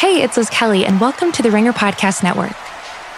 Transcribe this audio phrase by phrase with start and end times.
[0.00, 2.56] Hey, it's Liz Kelly, and welcome to the Ringer Podcast Network.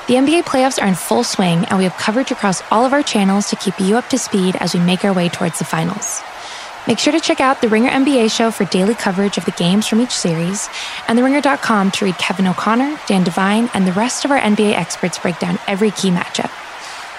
[0.08, 3.04] The NBA playoffs are in full swing, and we have coverage across all of our
[3.04, 6.20] channels to keep you up to speed as we make our way towards the finals.
[6.88, 9.86] Make sure to check out the Ringer NBA show for daily coverage of the games
[9.86, 10.68] from each series,
[11.06, 15.20] and TheRinger.com to read Kevin O'Connor, Dan Devine, and the rest of our NBA experts
[15.20, 16.50] break down every key matchup.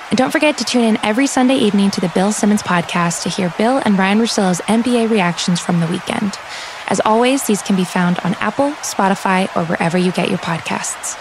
[0.10, 3.30] And don't forget to tune in every Sunday evening to the Bill Simmons podcast to
[3.30, 6.38] hear Bill and Ryan Russillo's NBA reactions from the weekend.
[6.88, 11.18] As always, these can be found on Apple, Spotify, or wherever you get your podcasts.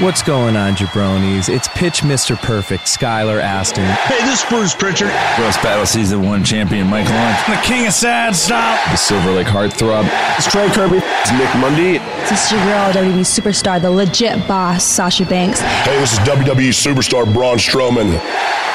[0.00, 1.48] What's going on, jabronis?
[1.48, 2.36] It's pitch Mr.
[2.36, 3.84] Perfect, Skylar Aston.
[3.84, 5.12] Hey, this is Bruce Pritchard.
[5.38, 7.40] Roast Battle Season 1 champion Mike Lawrence.
[7.46, 8.76] The king of sad stop.
[8.90, 10.04] The Silver Lake Heartthrob.
[10.36, 10.96] It's Trey Kirby.
[10.98, 11.98] It's Nick Mundy.
[12.26, 15.60] It's your girl, WWE superstar, the legit boss, Sasha Banks.
[15.60, 18.20] Hey, this is WWE superstar Braun Strowman.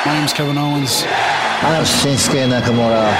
[0.05, 1.03] My name's Kevin Owens.
[1.61, 3.11] My name's Shinsuke Nakamura.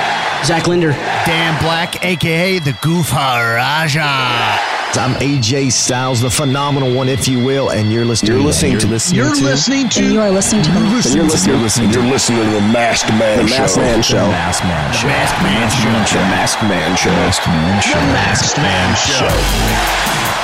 [0.45, 0.91] Zach Linder.
[0.91, 4.69] Dan Black, aka the Goof Raja.
[4.97, 8.31] I'm AJ Styles, the phenomenal one, if you will, and you're listening.
[8.31, 8.87] You're listening you're to.
[8.87, 9.99] Listening you're to, listening to.
[10.03, 10.71] And you are listening to.
[10.71, 14.01] You're listening, you're listening, you're listening, you're listening to the Masked Man the Masked Man
[14.01, 14.25] Show.
[14.25, 15.07] The Masked Man Show.
[15.07, 16.19] The Masked Man Show.
[16.19, 17.09] The Masked Man Show.
[17.09, 17.99] The Masked Man Show.
[17.99, 20.38] The Masked Man Show.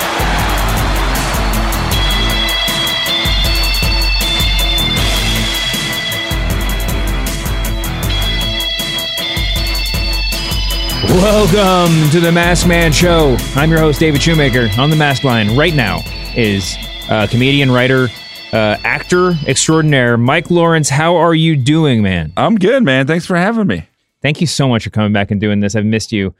[11.15, 13.37] Welcome to the Masked Man Show.
[13.55, 14.69] I'm your host, David Shoemaker.
[14.77, 16.01] On the Mask Line right now
[16.35, 16.75] is
[17.09, 18.09] uh, comedian, writer,
[18.51, 20.89] uh, actor extraordinaire, Mike Lawrence.
[20.89, 22.33] How are you doing, man?
[22.35, 23.07] I'm good, man.
[23.07, 23.87] Thanks for having me.
[24.21, 25.73] Thank you so much for coming back and doing this.
[25.73, 26.35] I've missed you.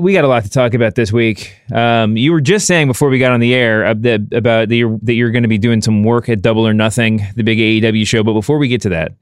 [0.00, 1.54] We got a lot to talk about this week.
[1.70, 4.84] Um, you were just saying before we got on the air uh, that, about the,
[5.02, 8.06] that you're going to be doing some work at Double or Nothing, the big AEW
[8.06, 8.22] show.
[8.22, 9.12] But before we get to that,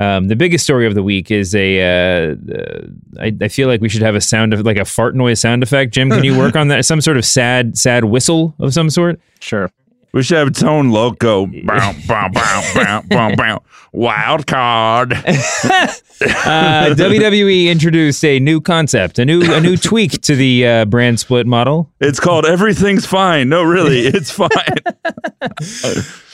[0.00, 1.80] um, the biggest story of the week is a.
[1.80, 2.86] Uh, uh,
[3.20, 5.62] I, I feel like we should have a sound of like a fart noise sound
[5.62, 5.92] effect.
[5.92, 6.84] Jim, can you work on that?
[6.84, 9.20] Some sort of sad, sad whistle of some sort.
[9.40, 9.70] Sure.
[10.12, 11.46] We should have Tone Loco.
[11.64, 13.62] bow, bow, bow, bow, bow, bow.
[13.92, 15.12] Wild card.
[16.20, 21.18] Uh, WWE introduced a new concept, a new a new tweak to the uh, brand
[21.18, 21.90] split model.
[22.00, 23.48] It's called Everything's Fine.
[23.48, 24.48] No, really, it's fine.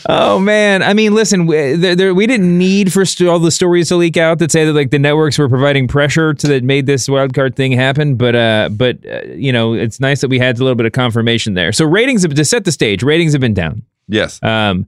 [0.09, 3.51] Oh man, I mean, listen, we, there, there, we didn't need for st- all the
[3.51, 6.65] stories to leak out that say that like the networks were providing pressure to that
[6.65, 8.17] made this wild card thing happen.
[8.17, 10.93] But uh, but uh, you know, it's nice that we had a little bit of
[10.93, 11.73] confirmation there.
[11.73, 13.03] So ratings have, to set the stage.
[13.03, 13.83] Ratings have been down.
[14.09, 14.43] yes.
[14.43, 14.87] Um,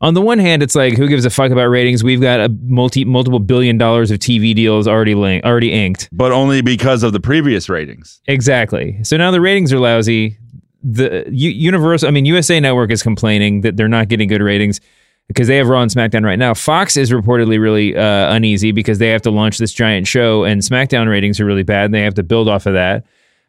[0.00, 2.04] on the one hand, it's like who gives a fuck about ratings?
[2.04, 6.10] We've got a multi multiple billion dollars of TV deals already link, already inked.
[6.12, 8.20] But only because of the previous ratings.
[8.26, 9.02] Exactly.
[9.02, 10.36] So now the ratings are lousy.
[10.84, 14.80] The U- Universal, I mean USA Network is complaining that they're not getting good ratings
[15.28, 16.52] because they have Raw and SmackDown right now.
[16.54, 20.60] Fox is reportedly really uh, uneasy because they have to launch this giant show, and
[20.60, 23.04] SmackDown ratings are really bad, and they have to build off of that.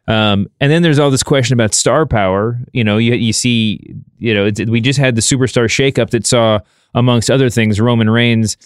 [0.08, 2.58] Um, and then there's all this question about star power.
[2.72, 6.26] You know, you you see, you know, it's, we just had the superstar shakeup that
[6.26, 6.60] saw,
[6.94, 8.56] amongst other things, Roman Reigns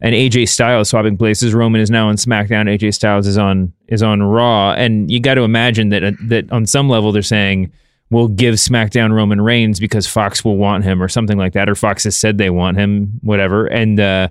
[0.00, 1.54] and AJ Styles swapping places.
[1.54, 2.68] Roman is now on SmackDown.
[2.68, 6.50] AJ Styles is on is on Raw, and you got to imagine that uh, that
[6.52, 7.72] on some level they're saying
[8.10, 11.74] we'll give SmackDown Roman Reigns because Fox will want him or something like that, or
[11.74, 13.66] Fox has said they want him, whatever.
[13.66, 14.28] And uh,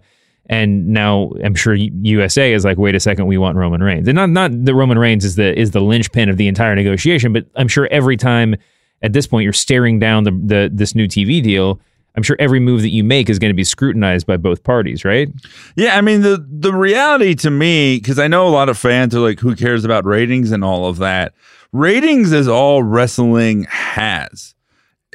[0.47, 4.15] and now I'm sure USA is like, wait a second, we want Roman Reigns, and
[4.15, 7.45] not not that Roman Reigns is the is the linchpin of the entire negotiation, but
[7.55, 8.55] I'm sure every time
[9.01, 11.79] at this point you're staring down the the this new TV deal.
[12.15, 15.05] I'm sure every move that you make is going to be scrutinized by both parties,
[15.05, 15.29] right?
[15.77, 19.15] Yeah, I mean the the reality to me, because I know a lot of fans
[19.15, 21.33] are like, "Who cares about ratings and all of that?"
[21.71, 24.55] Ratings is all wrestling has.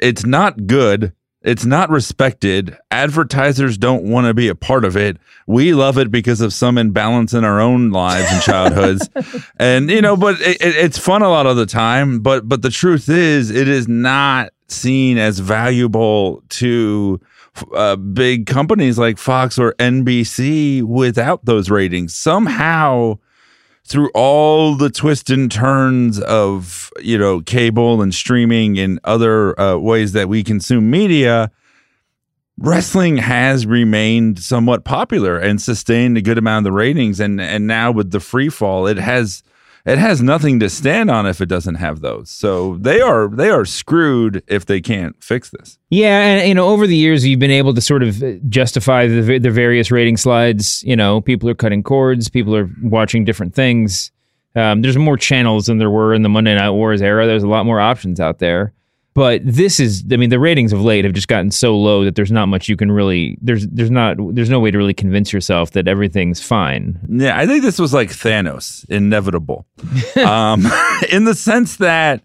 [0.01, 1.13] It's not good.
[1.41, 2.75] It's not respected.
[2.89, 5.17] Advertisers don't want to be a part of it.
[5.45, 9.09] We love it because of some imbalance in our own lives and childhoods,
[9.59, 10.17] and you know.
[10.17, 12.21] But it, it, it's fun a lot of the time.
[12.21, 17.21] But but the truth is, it is not seen as valuable to
[17.75, 22.15] uh, big companies like Fox or NBC without those ratings.
[22.15, 23.19] Somehow,
[23.85, 29.77] through all the twists and turns of you know cable and streaming and other uh,
[29.77, 31.51] ways that we consume media,
[32.57, 37.19] wrestling has remained somewhat popular and sustained a good amount of the ratings.
[37.19, 39.43] And and now with the free fall, it has
[39.85, 42.29] it has nothing to stand on if it doesn't have those.
[42.29, 45.77] So they are they are screwed if they can't fix this.
[45.89, 49.39] Yeah, and you know, over the years, you've been able to sort of justify the,
[49.39, 50.83] the various rating slides.
[50.83, 54.11] You know, people are cutting cords, people are watching different things.
[54.55, 57.27] Um, there's more channels than there were in the Monday Night Wars era.
[57.27, 58.73] There's a lot more options out there.
[59.15, 62.15] But this is, I mean, the ratings of late have just gotten so low that
[62.15, 63.37] there's not much you can really.
[63.41, 66.99] There's there's not there's no way to really convince yourself that everything's fine.
[67.09, 69.65] Yeah, I think this was like Thanos, inevitable,
[70.17, 70.67] um,
[71.09, 72.23] in the sense that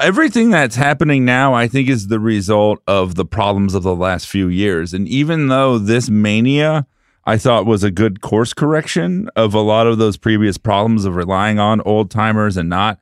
[0.00, 4.28] everything that's happening now, I think, is the result of the problems of the last
[4.28, 4.94] few years.
[4.94, 6.86] And even though this mania,
[7.24, 11.16] I thought was a good course correction of a lot of those previous problems of
[11.16, 13.00] relying on old timers and not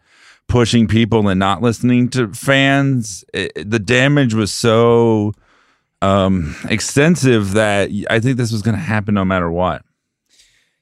[0.51, 5.33] pushing people and not listening to fans, it, the damage was so
[6.03, 9.83] um, extensive that I think this was going to happen no matter what.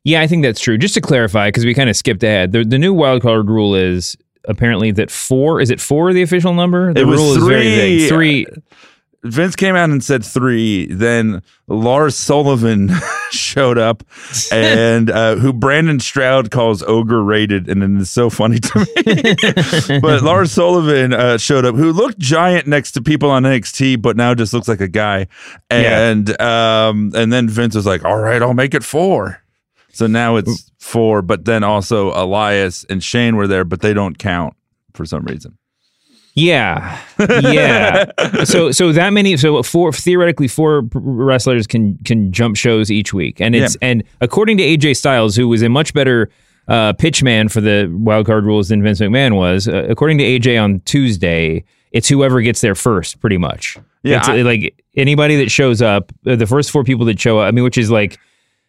[0.05, 0.79] Yeah, I think that's true.
[0.79, 3.75] Just to clarify, because we kind of skipped ahead, the, the new wild card rule
[3.75, 6.95] is apparently that four is it four the official number?
[6.95, 7.43] The it was rule three.
[7.43, 8.09] is very vague.
[8.09, 8.47] Three.
[9.25, 10.87] Vince came out and said three.
[10.87, 12.91] Then Lars Sullivan
[13.31, 14.05] showed up,
[14.53, 20.01] and uh, who Brandon Stroud calls ogre rated, and it is so funny to me.
[20.01, 24.17] but Lars Sullivan uh, showed up, who looked giant next to people on NXT, but
[24.17, 25.27] now just looks like a guy.
[25.69, 26.89] And yeah.
[26.89, 29.43] um, and then Vince was like, "All right, I'll make it four.
[29.93, 34.17] So now it's four, but then also Elias and Shane were there, but they don't
[34.17, 34.55] count
[34.95, 35.59] for some reason.
[36.35, 38.13] Yeah, yeah.
[38.45, 43.41] so so that many so four theoretically four wrestlers can can jump shows each week,
[43.41, 43.89] and it's yeah.
[43.89, 46.31] and according to AJ Styles, who was a much better
[46.69, 50.25] uh, pitch man for the wild card rules than Vince McMahon was, uh, according to
[50.25, 53.77] AJ on Tuesday, it's whoever gets there first, pretty much.
[54.05, 57.41] Yeah, it's, I, like anybody that shows up, uh, the first four people that show
[57.41, 57.49] up.
[57.49, 58.19] I mean, which is like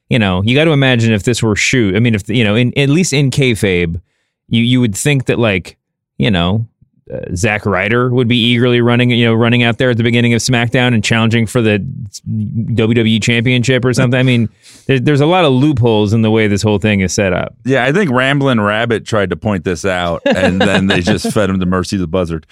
[0.09, 1.95] you know, you got to imagine if this were shoot.
[1.95, 4.01] I mean, if you know, in at least in kayfabe,
[4.47, 5.77] you you would think that like
[6.17, 6.67] you know
[7.11, 10.33] uh, Zack Ryder would be eagerly running, you know, running out there at the beginning
[10.33, 11.79] of SmackDown and challenging for the
[12.27, 14.19] WWE Championship or something.
[14.19, 14.49] I mean,
[14.85, 17.55] there, there's a lot of loopholes in the way this whole thing is set up.
[17.65, 21.49] Yeah, I think Ramblin' Rabbit tried to point this out, and then they just fed
[21.49, 22.45] him to Mercy the Buzzard.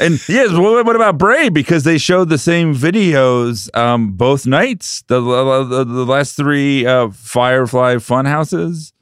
[0.00, 1.48] And yes, what, what about Bray?
[1.48, 7.08] Because they showed the same videos um, both nights, the, the, the last three uh,
[7.10, 8.92] Firefly Funhouses.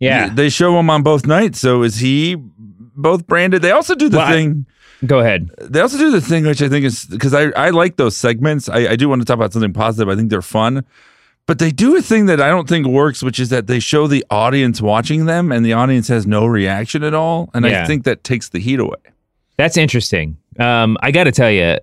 [0.00, 1.60] Yeah, they show him on both nights.
[1.60, 2.36] So is he
[2.96, 3.62] both branded.
[3.62, 4.66] They also do the well, thing.
[5.02, 5.50] I, go ahead.
[5.58, 8.68] They also do the thing which I think is because I, I like those segments.
[8.68, 10.08] I, I do want to talk about something positive.
[10.08, 10.84] I think they're fun.
[11.46, 14.06] But they do a thing that I don't think works, which is that they show
[14.06, 17.50] the audience watching them and the audience has no reaction at all.
[17.52, 17.82] And yeah.
[17.82, 18.96] I think that takes the heat away.
[19.58, 20.38] That's interesting.
[20.58, 21.78] Um, I got to tell you,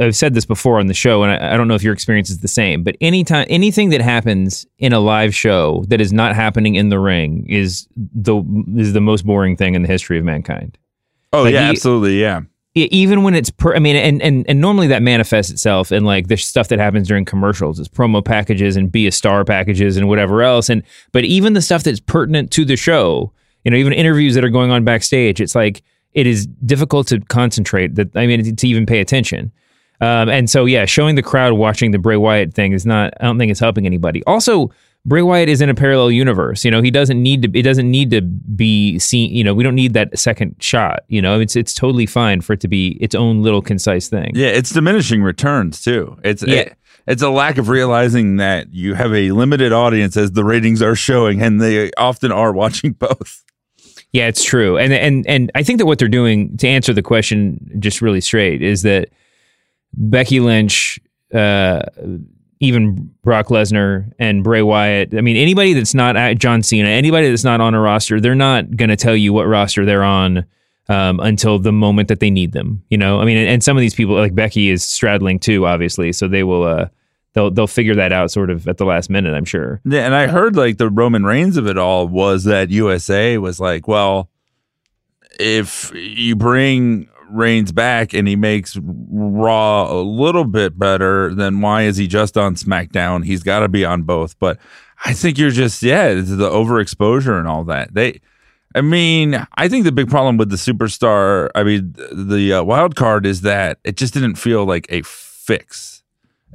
[0.00, 2.30] I've said this before on the show, and I, I, don't know if your experience
[2.30, 2.82] is the same.
[2.82, 6.98] But anytime anything that happens in a live show that is not happening in the
[6.98, 8.42] ring is the
[8.76, 10.78] is the most boring thing in the history of mankind.
[11.32, 12.42] Oh like, yeah, he, absolutely, yeah.
[12.74, 16.28] Even when it's, per, I mean, and, and and normally that manifests itself in like
[16.28, 20.08] the stuff that happens during commercials, it's promo packages and be a star packages and
[20.08, 20.68] whatever else.
[20.68, 23.32] And but even the stuff that's pertinent to the show,
[23.64, 25.82] you know, even interviews that are going on backstage, it's like
[26.12, 27.94] it is difficult to concentrate.
[27.94, 29.52] That I mean, to even pay attention.
[30.00, 33.14] Um, and so, yeah, showing the crowd watching the Bray Wyatt thing is not.
[33.20, 34.22] I don't think it's helping anybody.
[34.24, 34.70] Also,
[35.04, 36.64] Bray Wyatt is in a parallel universe.
[36.64, 37.58] You know, he doesn't need to.
[37.58, 39.34] It doesn't need to be seen.
[39.34, 41.00] You know, we don't need that second shot.
[41.08, 44.32] You know, it's it's totally fine for it to be its own little concise thing.
[44.34, 46.18] Yeah, it's diminishing returns too.
[46.22, 46.54] It's yeah.
[46.54, 46.74] It,
[47.08, 50.94] it's a lack of realizing that you have a limited audience as the ratings are
[50.94, 53.44] showing, and they often are watching both.
[54.12, 57.02] Yeah, it's true, and and and I think that what they're doing to answer the
[57.02, 59.10] question just really straight is that
[59.92, 60.98] Becky Lynch,
[61.34, 61.82] uh,
[62.60, 65.14] even Brock Lesnar and Bray Wyatt.
[65.14, 68.34] I mean, anybody that's not at John Cena, anybody that's not on a roster, they're
[68.34, 70.46] not going to tell you what roster they're on
[70.88, 72.82] um, until the moment that they need them.
[72.88, 75.66] You know, I mean, and, and, some of these people, like Becky, is straddling too,
[75.66, 76.64] obviously, so they will.
[76.64, 76.88] Uh,
[77.34, 79.80] they'll they'll figure that out sort of at the last minute, I'm sure.
[79.84, 83.60] Yeah, and I heard like the Roman Reigns of it all was that USA was
[83.60, 84.30] like, well,
[85.38, 91.82] if you bring Reigns back and he makes Raw a little bit better, then why
[91.82, 93.24] is he just on SmackDown?
[93.24, 94.38] He's got to be on both.
[94.38, 94.58] But
[95.04, 97.94] I think you're just yeah, the overexposure and all that.
[97.94, 98.20] They,
[98.74, 102.96] I mean, I think the big problem with the superstar, I mean, the uh, wild
[102.96, 105.97] card is that it just didn't feel like a fix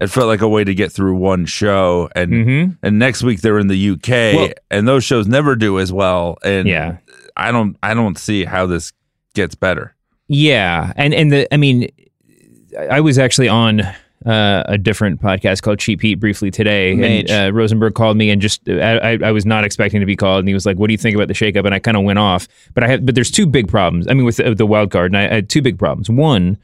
[0.02, 2.10] it felt like a way to get through one show.
[2.16, 2.72] And mm-hmm.
[2.82, 6.38] and next week they're in the UK well, and those shows never do as well.
[6.44, 6.98] And yeah.
[7.38, 8.92] I don't I don't see how this
[9.34, 9.96] gets better.
[10.28, 10.94] Yeah.
[10.96, 11.90] And and the I mean
[12.90, 13.82] I was actually on
[14.26, 17.20] uh, a different podcast called Cheap Heat briefly today.
[17.20, 20.40] And uh, Rosenberg called me and just I, I was not expecting to be called.
[20.40, 21.66] And he was like what do you think about the shakeup?
[21.66, 22.48] And I kind of went off.
[22.74, 24.08] But I have but there's two big problems.
[24.08, 26.10] I mean with the, the wild card and I, I had two big problems.
[26.10, 26.58] One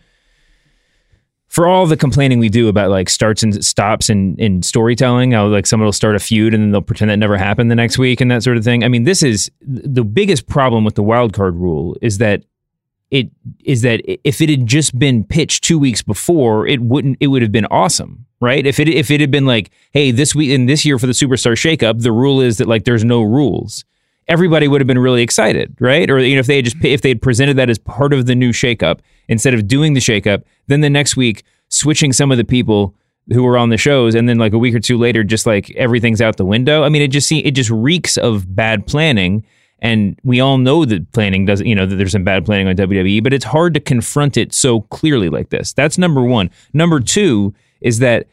[1.49, 5.47] for all the complaining we do about like starts and stops in, in storytelling, how
[5.47, 7.97] like someone will start a feud and then they'll pretend that never happened the next
[7.97, 8.83] week and that sort of thing.
[8.83, 12.43] I mean, this is the biggest problem with the wild card rule is that
[13.09, 13.31] it
[13.65, 17.41] is that if it had just been pitched two weeks before, it wouldn't it would
[17.41, 18.63] have been awesome, right?
[18.63, 21.13] If it if it had been like, hey, this week in this year for the
[21.13, 23.83] superstar shakeup, the rule is that like there's no rules
[24.29, 26.09] everybody would have been really excited, right?
[26.09, 28.27] Or you know, if they had just if they had presented that as part of
[28.27, 32.37] the new shakeup instead of doing the shakeup, then the next week switching some of
[32.37, 32.95] the people
[33.31, 35.69] who were on the shows, and then like a week or two later, just like
[35.71, 36.83] everything's out the window.
[36.83, 39.43] I mean, it just see it just reeks of bad planning.
[39.81, 42.75] And we all know that planning doesn't, you know, that there's some bad planning on
[42.75, 45.71] WWE, but it's hard to confront it so clearly like this.
[45.71, 46.49] That's number one.
[46.73, 48.27] Number two is that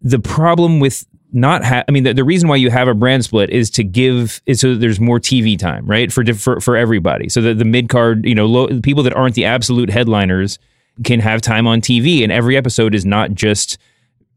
[0.00, 3.24] the problem with not have I mean the, the reason why you have a brand
[3.24, 6.12] split is to give is so there's more TV time, right?
[6.12, 7.28] For for for everybody.
[7.28, 10.58] So that the mid card, you know, low, people that aren't the absolute headliners
[11.04, 13.78] can have time on TV and every episode is not just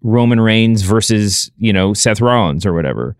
[0.01, 3.15] Roman Reigns versus, you know, Seth Rollins or whatever.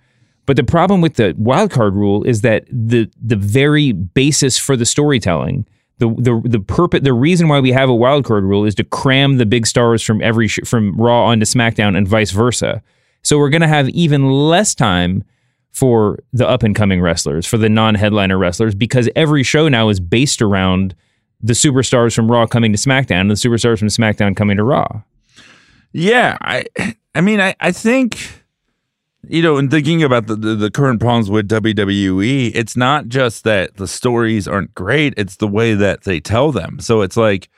[0.46, 4.76] But the problem with the wild card rule is that the the very basis for
[4.76, 5.68] the storytelling,
[6.00, 8.84] the the the purpose, the reason why we have a wild card rule is to
[8.84, 12.82] cram the big stars from every sh- from Raw onto SmackDown and vice versa.
[13.24, 15.24] So we're going to have even less time
[15.72, 19.90] for the up and coming wrestlers, for the non headliner wrestlers, because every show now
[19.90, 20.96] is based around
[21.42, 25.02] the superstars from Raw coming to SmackDown and the superstars from SmackDown coming to Raw.
[25.94, 26.66] Yeah, I
[27.16, 28.40] I mean I, I think
[29.28, 33.44] you know, in thinking about the, the, the current problems with WWE, it's not just
[33.44, 36.80] that the stories aren't great, it's the way that they tell them.
[36.80, 37.50] So it's like,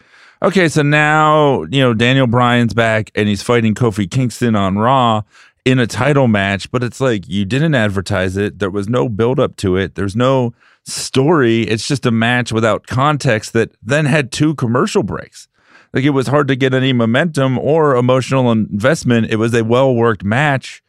[0.41, 5.21] okay, so now, you know, Daniel Bryan's back and he's fighting Kofi Kingston on Raw
[5.65, 8.59] in a title match, but it's like you didn't advertise it.
[8.59, 9.95] There was no build up to it.
[9.95, 10.53] There's no
[10.85, 11.61] story.
[11.63, 15.47] It's just a match without context that then had two commercial breaks.
[15.93, 19.29] Like it was hard to get any momentum or emotional investment.
[19.29, 20.81] It was a well worked match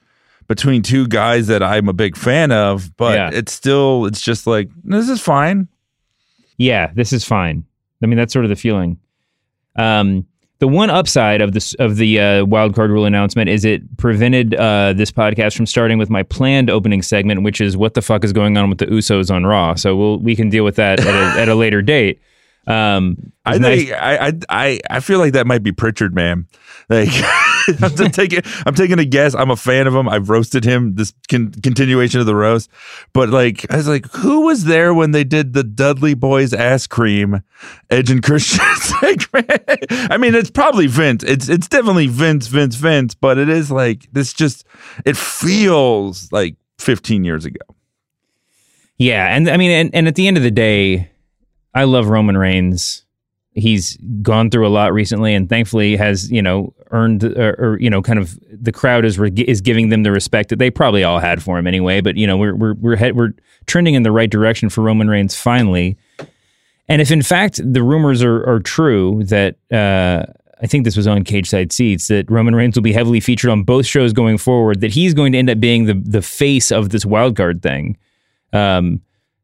[0.48, 3.30] between two guys that I'm a big fan of, but Yeah.
[3.32, 5.68] it's still it's just like this is fine.
[6.56, 7.64] Yeah, this is fine.
[8.02, 8.98] I mean, that's sort of the feeling.
[9.76, 10.26] Um,
[10.62, 14.54] the one upside of this of the uh, wild card rule announcement is it prevented
[14.54, 18.22] uh, this podcast from starting with my planned opening segment, which is what the fuck
[18.22, 19.74] is going on with the Usos on Raw.
[19.74, 22.22] So we'll we can deal with that at a, at a later date.
[22.68, 26.46] Um, I nice- think I, I I I feel like that might be Pritchard, man.
[26.88, 27.08] Like
[27.82, 29.34] I'm taking I'm taking a guess.
[29.34, 30.08] I'm a fan of him.
[30.08, 30.94] I've roasted him.
[30.94, 32.70] This con- continuation of the roast,
[33.12, 36.86] but like I was like, who was there when they did the Dudley Boys ass
[36.86, 37.42] cream,
[37.90, 38.60] Edge and Christian?
[38.64, 41.22] I mean, it's probably Vince.
[41.24, 43.14] It's it's definitely Vince, Vince, Vince.
[43.14, 44.32] But it is like this.
[44.32, 44.64] Just
[45.04, 47.60] it feels like 15 years ago.
[48.98, 51.10] Yeah, and I mean, and, and at the end of the day,
[51.74, 53.04] I love Roman Reigns.
[53.54, 57.90] He's gone through a lot recently, and thankfully has you know earned or, or you
[57.90, 61.02] know kind of the crowd is re- is giving them the respect that they probably
[61.04, 62.00] all had for him anyway.
[62.00, 63.32] But you know we're we're we're head, we're
[63.66, 65.96] trending in the right direction for Roman Reigns finally.
[66.88, 70.24] And if in fact the rumors are are true that uh,
[70.62, 73.50] I think this was on Cage Side Seats that Roman Reigns will be heavily featured
[73.50, 76.70] on both shows going forward, that he's going to end up being the the face
[76.70, 77.96] of this wild card thing
[78.52, 79.00] um,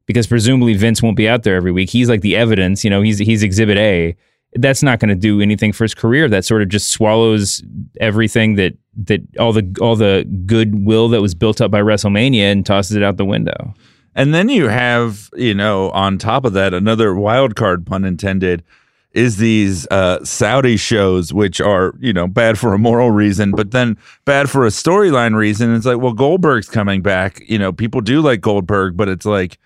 [0.06, 1.90] because presumably Vince won't be out there every week.
[1.90, 4.16] He's like the evidence, you know, he's he's exhibit A.
[4.54, 6.28] That's not going to do anything for his career.
[6.28, 7.62] That sort of just swallows
[8.00, 8.74] everything that
[9.04, 13.02] that all the all the goodwill that was built up by WrestleMania and tosses it
[13.02, 13.74] out the window.
[14.14, 18.64] And then you have, you know, on top of that, another wild card, pun intended,
[19.12, 23.70] is these uh, Saudi shows, which are, you know, bad for a moral reason, but
[23.70, 25.72] then bad for a storyline reason.
[25.74, 27.42] It's like, well, Goldberg's coming back.
[27.48, 29.58] You know, people do like Goldberg, but it's like,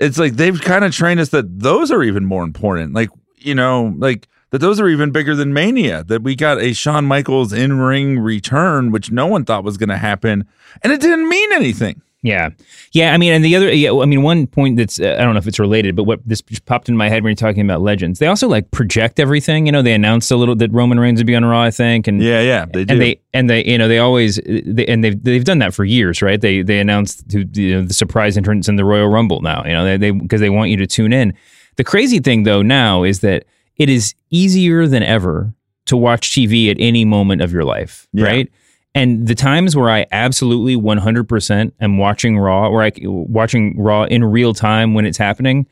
[0.00, 2.92] it's like they've kind of trained us that those are even more important.
[2.92, 6.04] Like, you know, like that those are even bigger than Mania.
[6.04, 9.90] That we got a Shawn Michaels in ring return, which no one thought was going
[9.90, 10.46] to happen,
[10.82, 12.02] and it didn't mean anything.
[12.22, 12.50] Yeah,
[12.92, 13.14] yeah.
[13.14, 13.94] I mean, and the other, yeah.
[13.94, 16.42] I mean, one point that's uh, I don't know if it's related, but what this
[16.42, 19.64] just popped in my head when you're talking about legends, they also like project everything.
[19.64, 22.06] You know, they announced a little that Roman Reigns would be on Raw, I think,
[22.08, 22.92] and Yeah, yeah, they do.
[22.92, 25.86] and they and they you know they always they, and they've they've done that for
[25.86, 26.38] years, right?
[26.38, 29.64] They they announced to, you know, the surprise entrance in the Royal Rumble now.
[29.64, 31.32] You know, they they because they want you to tune in.
[31.80, 33.46] The crazy thing though now is that
[33.78, 35.54] it is easier than ever
[35.86, 38.26] to watch TV at any moment of your life, Yeah.
[38.26, 38.52] right?
[38.94, 44.22] And the times where I absolutely 100% am watching Raw, or I watching Raw in
[44.24, 45.66] real time when it's happening,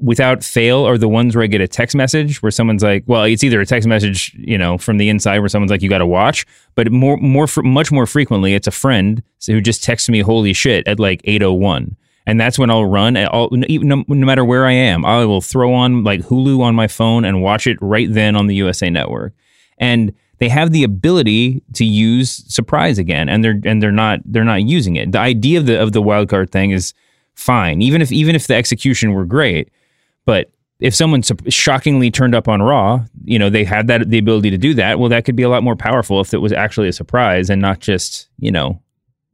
[0.00, 3.24] without fail are the ones where I get a text message where someone's like, well,
[3.24, 5.98] it's either a text message, you know, from the inside where someone's like, you got
[5.98, 10.20] to watch, but more, more, much more frequently, it's a friend who just texts me,
[10.20, 11.98] holy shit, at like 801.
[12.26, 15.74] And that's when I'll run, I'll, no, no matter where I am, I will throw
[15.74, 19.34] on like Hulu on my phone and watch it right then on the USA Network.
[19.78, 24.42] And they have the ability to use surprise again, and they're and they're not they're
[24.42, 25.12] not using it.
[25.12, 26.94] The idea of the of the wild card thing is
[27.34, 29.70] fine, even if even if the execution were great.
[30.24, 30.50] But
[30.80, 34.58] if someone shockingly turned up on Raw, you know, they had that the ability to
[34.58, 34.98] do that.
[34.98, 37.62] Well, that could be a lot more powerful if it was actually a surprise and
[37.62, 38.82] not just you know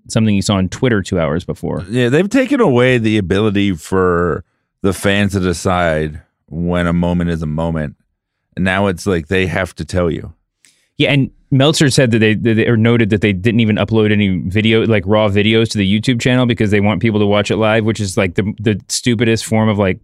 [0.09, 1.85] something you saw on Twitter two hours before.
[1.89, 4.45] Yeah, they've taken away the ability for
[4.83, 7.97] the fans to decide when a moment is a moment.
[8.57, 10.33] And now it's like they have to tell you.
[10.97, 14.13] Yeah, and Meltzer said that they, that they or noted that they didn't even upload
[14.13, 17.51] any video like raw videos to the YouTube channel because they want people to watch
[17.51, 20.01] it live, which is like the the stupidest form of like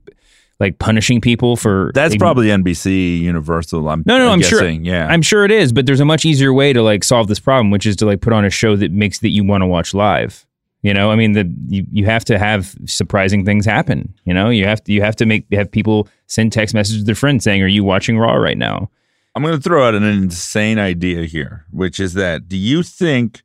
[0.60, 3.88] like punishing people for That's probably NBC Universal.
[3.88, 4.68] I'm no, no, I'm I'm sure.
[4.68, 7.40] Yeah, I'm sure it is, but there's a much easier way to like solve this
[7.40, 9.66] problem, which is to like put on a show that makes that you want to
[9.66, 10.46] watch live.
[10.82, 14.14] You know, I mean, the you, you have to have surprising things happen.
[14.24, 17.06] You know, you have to you have to make have people send text messages to
[17.06, 18.90] their friends saying, "Are you watching Raw right now?"
[19.34, 23.42] I'm going to throw out an insane idea here, which is that do you think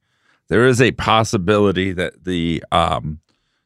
[0.49, 3.21] there is a possibility that the um,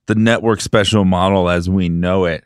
[0.06, 2.46] the network special model as we know it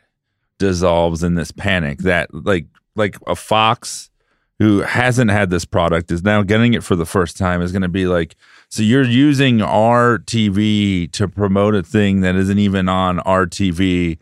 [0.58, 4.10] dissolves in this panic that like like a Fox
[4.58, 7.82] who hasn't had this product is now getting it for the first time is going
[7.82, 8.36] to be like
[8.68, 14.18] so you're using our TV to promote a thing that isn't even on our TV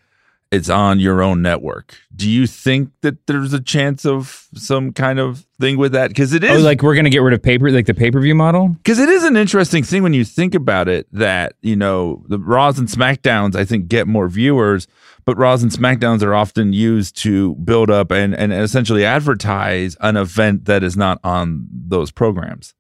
[0.52, 1.96] it's on your own network.
[2.14, 6.08] Do you think that there's a chance of some kind of thing with that?
[6.08, 8.10] Because it oh, is Oh, like we're gonna get rid of paper, like the pay
[8.10, 8.68] per view model.
[8.68, 12.38] because it is an interesting thing when you think about it that you know the
[12.38, 14.86] Raws and Smackdowns I think get more viewers,
[15.24, 20.16] but Raws and Smackdowns are often used to build up and and essentially advertise an
[20.16, 22.74] event that is not on those programs.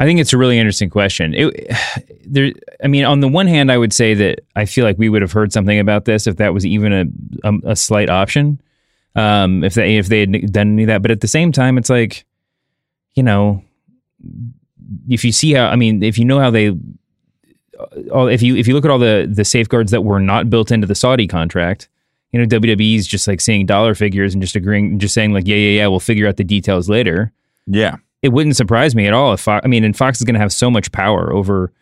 [0.00, 1.34] I think it's a really interesting question.
[1.34, 1.70] It,
[2.26, 2.52] there,
[2.82, 5.22] I mean, on the one hand, I would say that I feel like we would
[5.22, 8.60] have heard something about this if that was even a a, a slight option.
[9.14, 11.78] Um, if they if they had done any of that, but at the same time,
[11.78, 12.24] it's like,
[13.14, 13.62] you know,
[15.08, 16.74] if you see how, I mean, if you know how they,
[18.10, 20.70] all if you if you look at all the the safeguards that were not built
[20.70, 21.88] into the Saudi contract,
[22.32, 25.56] you know, WWE's just like seeing dollar figures and just agreeing, just saying like, yeah,
[25.56, 27.32] yeah, yeah, we'll figure out the details later
[27.66, 27.96] Yeah.
[28.22, 30.40] It wouldn't surprise me at all if Fox, I mean, and Fox is going to
[30.40, 31.72] have so much power over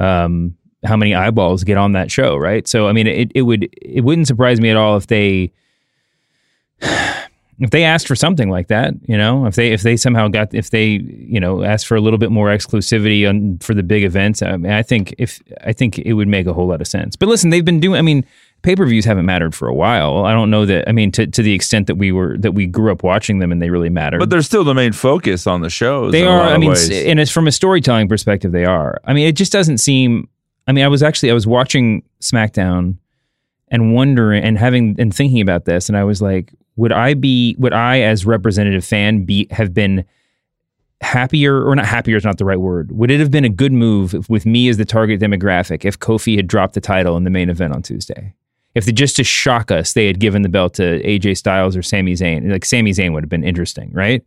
[0.00, 2.66] um, how many eyeballs get on that show, right?
[2.66, 5.52] So, I mean, it, it would it wouldn't surprise me at all if they
[6.80, 10.52] if they asked for something like that, you know, if they if they somehow got
[10.52, 14.04] if they you know asked for a little bit more exclusivity on for the big
[14.04, 16.88] events, I mean, I think if I think it would make a whole lot of
[16.88, 17.16] sense.
[17.16, 17.98] But listen, they've been doing.
[17.98, 18.26] I mean,
[18.64, 20.24] pay per views haven't mattered for a while.
[20.24, 20.88] I don't know that.
[20.88, 23.52] I mean, to to the extent that we were that we grew up watching them
[23.52, 24.18] and they really mattered.
[24.18, 26.10] But they're still the main focus on the shows.
[26.10, 26.42] They are.
[26.42, 26.90] I mean, ways.
[26.90, 28.98] and it's from a storytelling perspective, they are.
[29.04, 30.28] I mean, it just doesn't seem.
[30.66, 32.96] I mean, I was actually I was watching SmackDown
[33.68, 37.54] and wondering and having and thinking about this, and I was like, would I be
[37.58, 40.06] would I as representative fan be have been
[41.02, 43.72] happier or not happier is not the right word would it have been a good
[43.72, 47.24] move if, with me as the target demographic if kofi had dropped the title in
[47.24, 48.32] the main event on tuesday
[48.74, 51.82] if they, just to shock us they had given the belt to aj styles or
[51.82, 54.24] Sami Zayn like Sami Zayn would have been interesting right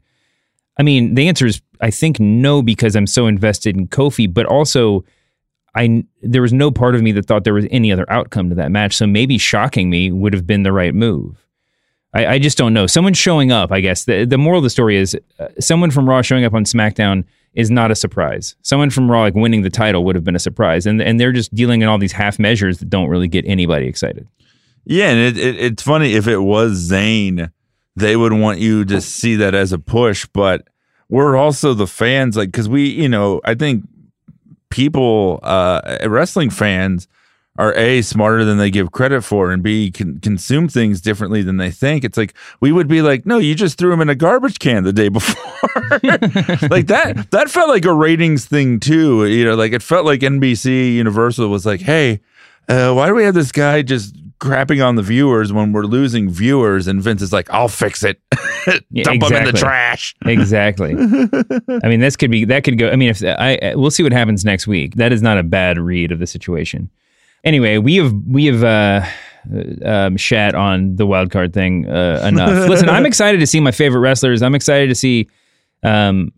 [0.78, 4.46] I mean, the answer is I think no because I'm so invested in Kofi, but
[4.46, 5.04] also
[5.76, 8.56] I there was no part of me that thought there was any other outcome to
[8.56, 8.96] that match.
[8.96, 11.46] So maybe shocking me would have been the right move.
[12.14, 12.88] I, I just don't know.
[12.88, 14.06] Someone showing up, I guess.
[14.06, 17.26] The, the moral of the story is uh, someone from Raw showing up on SmackDown
[17.58, 18.56] is not a surprise.
[18.62, 21.34] Someone from Raw like winning the title would have been a surprise, and and they're
[21.34, 24.28] just dealing in all these half measures that don't really get anybody excited.
[24.86, 27.52] Yeah, and it, it, it's funny if it was Zayn,
[27.96, 30.68] they would want you to see that as a push, but
[31.10, 33.84] we're also the fans, like because we, you know, I think
[34.70, 37.08] people, uh, wrestling fans,
[37.58, 41.58] are a smarter than they give credit for, and b can consume things differently than
[41.58, 42.04] they think.
[42.04, 44.84] It's like we would be like, no, you just threw him in a garbage can
[44.84, 45.36] the day before,
[46.70, 47.28] like that.
[47.32, 49.26] That felt like a ratings thing too.
[49.26, 52.22] You know, like it felt like NBC Universal was like, hey.
[52.70, 56.30] Uh, why do we have this guy just crapping on the viewers when we're losing
[56.30, 56.86] viewers?
[56.86, 58.20] And Vince is like, I'll fix it.
[58.92, 60.14] Yeah, Dump them in the trash.
[60.26, 60.92] Exactly.
[61.84, 62.90] I mean, this could be that could go.
[62.90, 64.96] I mean, if I we'll see what happens next week.
[64.96, 66.90] That is not a bad read of the situation.
[67.48, 69.06] Anyway, we have we have uh,
[69.86, 72.50] um, shat on the wild card thing uh, enough.
[72.70, 74.42] Listen, I'm excited to see my favorite wrestlers.
[74.42, 75.30] I'm excited to see
[75.82, 76.34] um,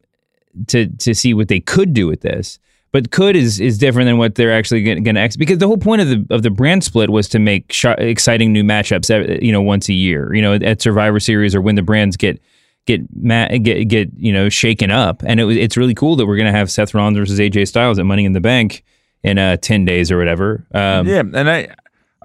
[0.67, 2.60] to to see what they could do with this.
[2.91, 5.80] But could is is different than what they're actually going to ex- because the whole
[5.80, 9.52] point of the of the brand split was to make sh- exciting new matchups, you
[9.52, 12.39] know, once a year, you know, at Survivor Series or when the brands get
[12.86, 16.28] get ma- get get you know shaken up, and it was it's really cool that
[16.28, 18.84] we're going to have Seth Rollins versus AJ Styles at Money in the Bank
[19.23, 20.65] in uh, ten days or whatever.
[20.73, 21.67] Um, yeah, and I, I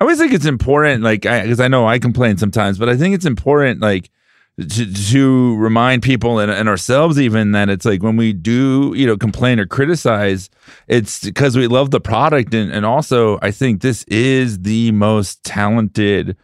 [0.00, 3.26] always think it's important, like, because I, know I complain sometimes, but I think it's
[3.26, 4.10] important, like,
[4.60, 9.04] to, to remind people and, and ourselves even that it's like when we do, you
[9.04, 10.48] know, complain or criticize,
[10.86, 15.42] it's because we love the product, and and also I think this is the most
[15.42, 16.36] talented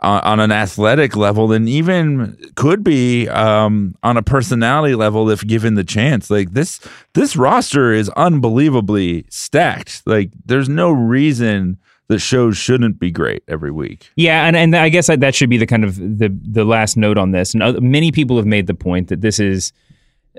[0.00, 5.46] on, on an athletic level than even could be um, on a personality level if
[5.46, 6.30] given the chance.
[6.30, 6.80] Like this,
[7.14, 10.02] this roster is unbelievably stacked.
[10.06, 11.78] Like there's no reason
[12.08, 14.10] the shows shouldn't be great every week.
[14.16, 16.96] Yeah, and and I guess that that should be the kind of the the last
[16.98, 17.54] note on this.
[17.54, 19.72] And many people have made the point that this is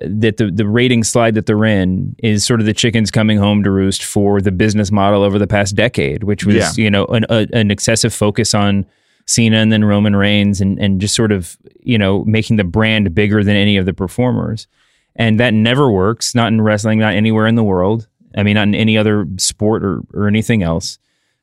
[0.01, 3.63] that the the rating slide that they're in is sort of the chickens coming home
[3.63, 6.71] to roost for the business model over the past decade, which was Yeah.
[6.75, 8.85] you know an a, an excessive focus on
[9.25, 13.13] Cena and then Roman Reigns and and just sort of you know making the brand
[13.15, 14.67] bigger than any of the performers,
[15.15, 16.35] and that never works.
[16.35, 18.07] Not in wrestling, not anywhere in the world.
[18.37, 20.99] I mean, not in any other sport or or anything else.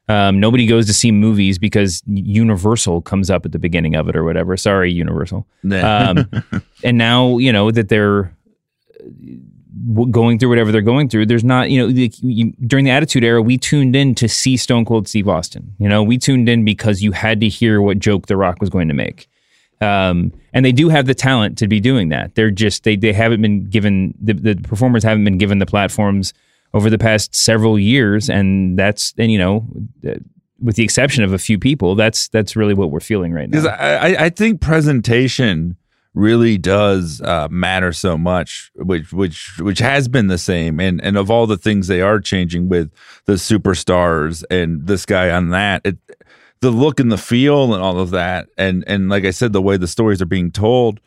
[0.09, 4.16] Um, nobody goes to see movies because Universal comes up at the beginning of it
[4.16, 4.57] or whatever.
[4.57, 5.47] Sorry, Universal.
[5.62, 6.09] Yeah.
[6.09, 8.37] Um, and now you know that they're
[10.11, 11.27] going through whatever they're going through.
[11.27, 14.57] There's not, you know, like, you, during the Attitude Era, we tuned in to see
[14.57, 15.75] Stone Cold Steve Austin.
[15.79, 18.71] You know, we tuned in because you had to hear what joke The Rock was
[18.71, 19.29] going to make.
[19.81, 22.37] Um, and they do have the talent to be doing that.
[22.37, 26.33] They're just they they haven't been given the, the performers haven't been given the platforms
[26.73, 29.66] over the past several years, and that's and you know,
[30.09, 30.14] uh,
[30.61, 33.59] with the exception of a few people, that's that's really what we're feeling right now.
[33.66, 35.77] I- I think presentation
[36.14, 41.16] really does uh, matter so much, which which which has been the same, and and
[41.16, 42.90] of all the things they are changing with
[43.25, 45.96] the superstars and this guy on that, it,
[46.61, 49.62] the look and the feel and all of that, and and like I said, the
[49.62, 51.01] way the stories are being told.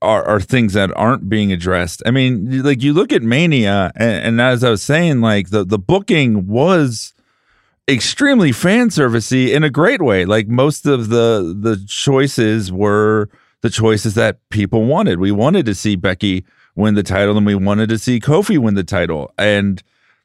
[0.00, 2.02] Are, are things that aren't being addressed.
[2.04, 5.62] I mean, like you look at Mania, and, and as I was saying, like the
[5.62, 7.14] the booking was
[7.88, 10.24] extremely fan servicey in a great way.
[10.24, 13.28] Like most of the the choices were
[13.62, 15.18] the choices that people wanted.
[15.18, 16.44] We wanted to see Becky
[16.76, 19.32] win the title, and we wanted to see Kofi win the title.
[19.38, 19.82] And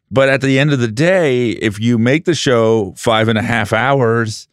[0.09, 3.41] but at the end of the day, if you make the show five and a
[3.41, 4.47] half hours,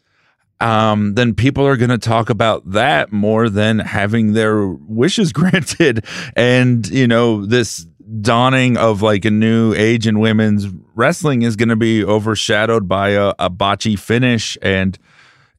[0.61, 6.05] um, then people are going to talk about that more than having their wishes granted.
[6.35, 7.87] And, you know, this
[8.21, 13.11] dawning of like a new age in women's wrestling is going to be overshadowed by
[13.11, 14.99] a, a botchy finish and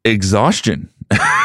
[0.04, 0.90] exhaustion.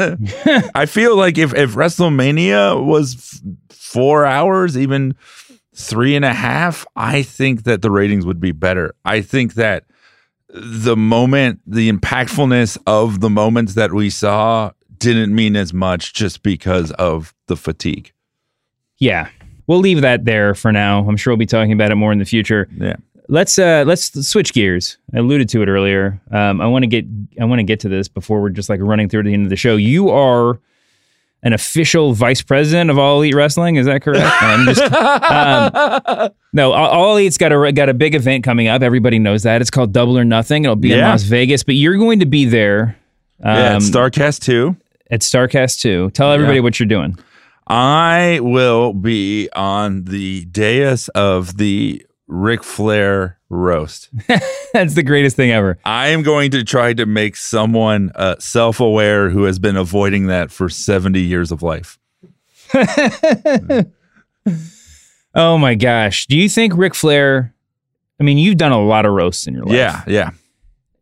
[0.74, 5.14] I feel like if, if WrestleMania was f- four hours, even
[5.74, 8.94] three and a half, I think that the ratings would be better.
[9.04, 9.84] I think that
[10.48, 16.42] the moment, the impactfulness of the moments that we saw didn't mean as much just
[16.42, 18.12] because of the fatigue.
[18.98, 19.28] Yeah.
[19.66, 21.06] We'll leave that there for now.
[21.08, 22.68] I'm sure we'll be talking about it more in the future.
[22.76, 22.96] Yeah.
[23.30, 24.98] Let's uh let's switch gears.
[25.14, 26.20] I alluded to it earlier.
[26.32, 27.04] Um, I want to get
[27.40, 29.44] I want to get to this before we're just like running through to the end
[29.46, 29.76] of the show.
[29.76, 30.58] You are
[31.42, 33.76] an official vice president of All Elite Wrestling.
[33.76, 34.20] Is that correct?
[34.20, 38.82] No, I'm just, um, no, All- Elite's got a got a big event coming up.
[38.82, 39.60] Everybody knows that.
[39.60, 40.64] It's called Double or Nothing.
[40.64, 42.96] It'll be in Las Vegas, but you're going to be there.
[43.38, 44.76] yeah, um, Starcast 2.
[45.12, 46.10] at Starcast 2.
[46.10, 46.62] Tell everybody Yeah.
[46.62, 47.16] what you're doing.
[47.68, 54.08] I will be on the dais of the Ric Flair roast.
[54.72, 55.78] That's the greatest thing ever.
[55.84, 60.26] I am going to try to make someone uh, self aware who has been avoiding
[60.28, 61.98] that for 70 years of life.
[65.34, 66.26] Oh my gosh.
[66.26, 67.54] Do you think Ric Flair?
[68.18, 69.76] I mean, you've done a lot of roasts in your life.
[69.76, 70.30] Yeah, yeah.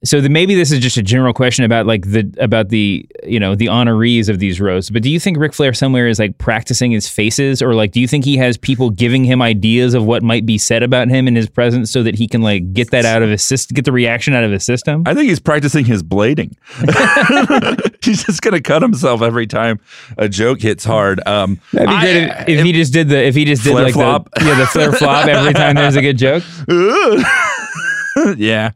[0.04, 3.40] So the, maybe this is just a general question about like the about the you
[3.40, 4.90] know the honorees of these roasts.
[4.90, 8.00] But do you think Ric Flair somewhere is like practicing his faces, or like do
[8.00, 11.26] you think he has people giving him ideas of what might be said about him
[11.26, 13.84] in his presence, so that he can like get that out of his system, get
[13.86, 15.02] the reaction out of his system?
[15.04, 16.54] I think he's practicing his blading.
[18.04, 19.80] he's just going to cut himself every time
[20.16, 21.20] a joke hits hard.
[21.26, 23.72] Um, That'd be I- great if, if he just did the if he just did
[23.72, 24.30] Flair like flop.
[24.36, 26.44] the yeah the Flair flop every time there's a good joke.
[28.36, 28.70] yeah.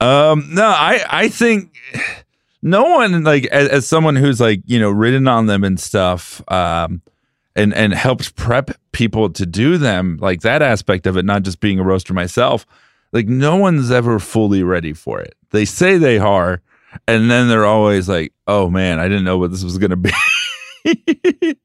[0.00, 1.76] Um, no, I I think
[2.62, 6.42] no one like as, as someone who's like you know ridden on them and stuff,
[6.50, 7.02] um,
[7.56, 11.60] and and helps prep people to do them like that aspect of it, not just
[11.60, 12.66] being a roaster myself.
[13.12, 15.34] Like no one's ever fully ready for it.
[15.50, 16.60] They say they are,
[17.06, 20.12] and then they're always like, "Oh man, I didn't know what this was gonna be."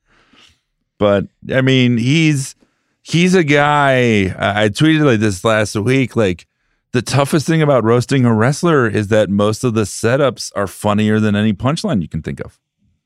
[0.97, 2.55] but I mean, he's
[3.03, 4.33] he's a guy.
[4.37, 6.47] I I tweeted like this last week, like
[6.93, 11.19] the toughest thing about roasting a wrestler is that most of the setups are funnier
[11.19, 12.59] than any punchline you can think of.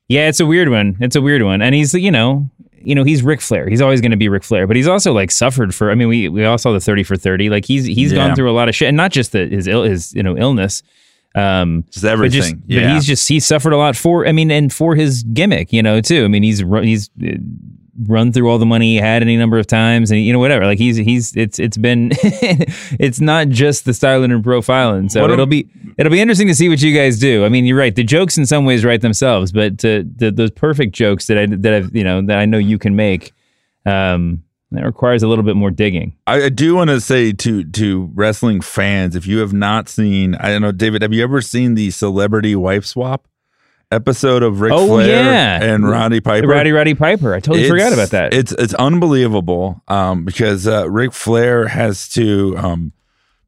[0.07, 0.95] Yeah, it's a weird one.
[1.01, 3.67] It's a weird one, and he's you know you know he's Ric Flair.
[3.67, 5.91] He's always going to be Ric Flair, but he's also like suffered for.
[5.91, 7.49] I mean, we we all saw the thirty for thirty.
[7.49, 8.27] Like he's he's Yeah.
[8.27, 10.37] gone through a lot of shit, and not just the, his ill his you know
[10.37, 10.83] illness.
[11.35, 12.63] Um, Just but everything.
[12.65, 12.93] But Yeah.
[12.95, 14.25] he's just he suffered a lot for.
[14.25, 16.23] I mean, and for his gimmick, you know, too.
[16.23, 17.33] I mean, he's he's uh,
[18.05, 20.65] run through all the money he had any number of times, and you know whatever.
[20.65, 22.11] Like he's he's it's it's been
[22.99, 25.09] it's not just the styling and profiling.
[25.09, 27.45] So What it'll be it'll be interesting to see what you guys do.
[27.45, 27.95] I mean, you're right.
[27.95, 31.45] The jokes in some ways write themselves, but uh, the those perfect jokes that I
[31.47, 33.33] that I've you know that I know you can make.
[33.85, 36.13] Um, that requires a little bit more digging.
[36.27, 40.35] I, I do want to say to to wrestling fans, if you have not seen,
[40.35, 43.27] I don't know, David, have you ever seen the celebrity wife swap
[43.91, 45.63] episode of Ric Oh, Flair yeah.
[45.63, 46.47] and Roddy Piper?
[46.47, 47.33] Roddy Roddy Piper.
[47.33, 48.33] I totally forgot about that.
[48.33, 52.91] It's it's unbelievable um, because uh, Ric Flair has to um,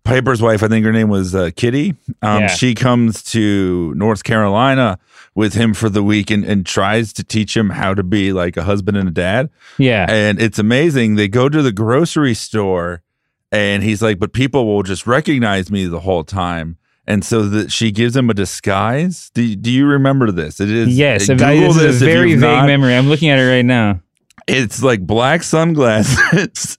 [0.03, 0.63] Piper's wife.
[0.63, 1.95] I think her name was uh, Kitty.
[2.21, 2.47] Um, Yeah.
[2.47, 4.97] She comes to North Carolina
[5.35, 8.57] with him for the week and, and tries to teach him how to be like
[8.57, 9.49] a husband and a dad.
[9.77, 10.05] yeah.
[10.09, 11.15] And it's amazing.
[11.15, 13.03] They go to the grocery store
[13.51, 16.77] and he's like, but people will just recognize me the whole time.
[17.09, 19.31] And so that she gives him a disguise.
[19.33, 20.59] Do, do you remember this?
[20.61, 22.65] It is Yes, uh, Google I, this, this is a very vague not.
[22.67, 22.95] memory.
[22.95, 23.99] I'm looking at it right now.
[24.47, 26.77] It's like black sunglasses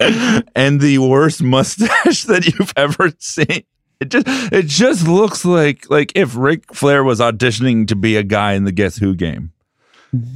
[0.00, 3.64] and the worst mustache that you've ever seen.
[4.00, 8.22] It just it just looks like like if Ric Flair was auditioning to be a
[8.24, 9.50] guy in the Guess Who game.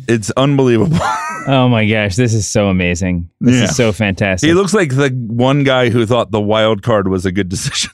[0.08, 0.98] It's unbelievable.
[1.46, 3.30] Oh my gosh, this is so amazing.
[3.40, 3.64] This Yeah.
[3.64, 4.48] is so fantastic.
[4.48, 7.92] he looks like the one guy who thought the wild card was a good decision.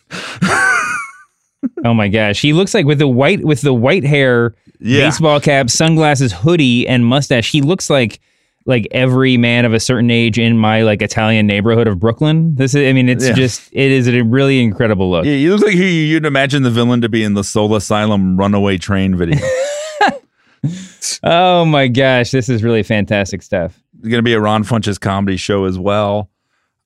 [1.84, 5.06] oh my gosh, he looks like with the white with the white hair, Yeah.
[5.08, 7.50] baseball cap, sunglasses, hoodie, and mustache.
[7.50, 8.20] He looks like
[8.66, 12.54] like every man of a certain age in my like Italian neighborhood of Brooklyn.
[12.54, 13.34] This is, I mean, it's Yeah.
[13.34, 15.26] just it is a really incredible look.
[15.26, 18.78] Yeah, he looks like you'd imagine the villain to be in the Soul Asylum runaway
[18.78, 19.38] train video.
[21.22, 23.78] Oh my gosh, this is really fantastic stuff.
[23.98, 26.30] It's going to be a Ron Funches comedy show as well.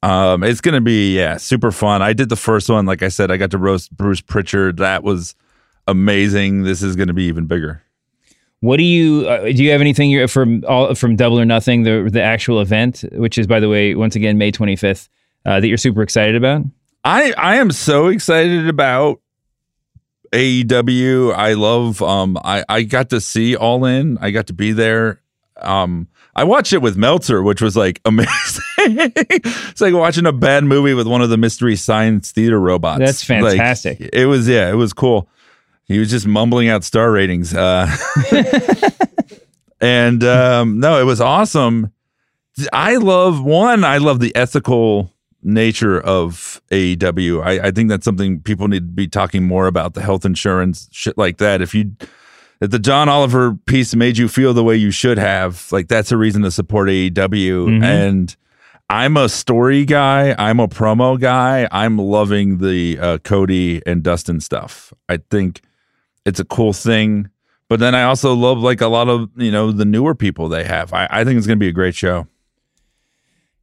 [0.02, 2.02] Um, it's going to be yeah, super fun.
[2.02, 4.76] I did the first one, like I said, I got to roast Bruce Pritchard.
[4.76, 5.34] That was
[5.88, 6.62] amazing.
[6.62, 7.82] This is going to be even bigger.
[8.60, 9.62] What do you uh, do?
[9.62, 13.46] You have anything from all from Double or Nothing, the the actual event, which is
[13.46, 15.08] by the way, once again May twenty fifth,
[15.46, 16.62] uh, that you're super excited about?
[17.04, 19.20] I I am so excited about
[20.32, 21.34] AEW.
[21.34, 24.18] I love um I I got to see All In.
[24.18, 25.22] I got to be there.
[25.60, 28.30] Um I watched it with Meltzer, which was like amazing.
[28.78, 33.00] it's like watching a bad movie with one of the mystery science theater robots.
[33.00, 34.00] That's Like, fantastic.
[34.12, 35.28] it was yeah, it was cool.
[35.84, 37.54] He was just mumbling out star ratings.
[37.54, 37.88] Uh
[39.80, 41.92] and um no, it was awesome.
[42.72, 47.44] I love one, I love the ethical nature of AEW.
[47.44, 50.88] I, I think that's something people need to be talking more about the health insurance
[50.90, 51.62] shit like that.
[51.62, 51.92] If you
[52.60, 56.10] if the John Oliver piece made you feel the way you should have, like that's
[56.12, 57.66] a reason to support AEW.
[57.68, 57.84] Mhm.
[57.84, 58.36] And
[58.90, 60.34] I'm a story guy.
[60.38, 61.68] I'm a promo guy.
[61.70, 64.92] I'm loving the uh, Cody and Dustin stuff.
[65.08, 65.60] I think
[66.24, 67.28] it's a cool thing.
[67.68, 70.64] But then I also love like a lot of you know the newer people they
[70.64, 70.92] have.
[70.94, 72.26] I, I think it's going to be a great show.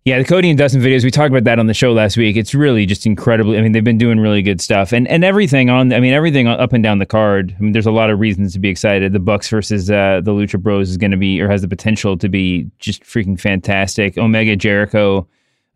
[0.05, 2.37] Yeah, the Cody and Dustin videos, we talked about that on the show last week.
[2.37, 3.57] It's really just incredibly.
[3.57, 5.91] I mean, they've been doing really good stuff, and and everything on.
[5.91, 7.55] I mean, everything up and down the card.
[7.57, 9.13] I mean, there's a lot of reasons to be excited.
[9.13, 12.19] The Bucks versus uh, the Lucha Bros is going to be, or has the potential
[12.19, 14.15] to be, just freaking fantastic.
[14.15, 15.27] Omega Jericho,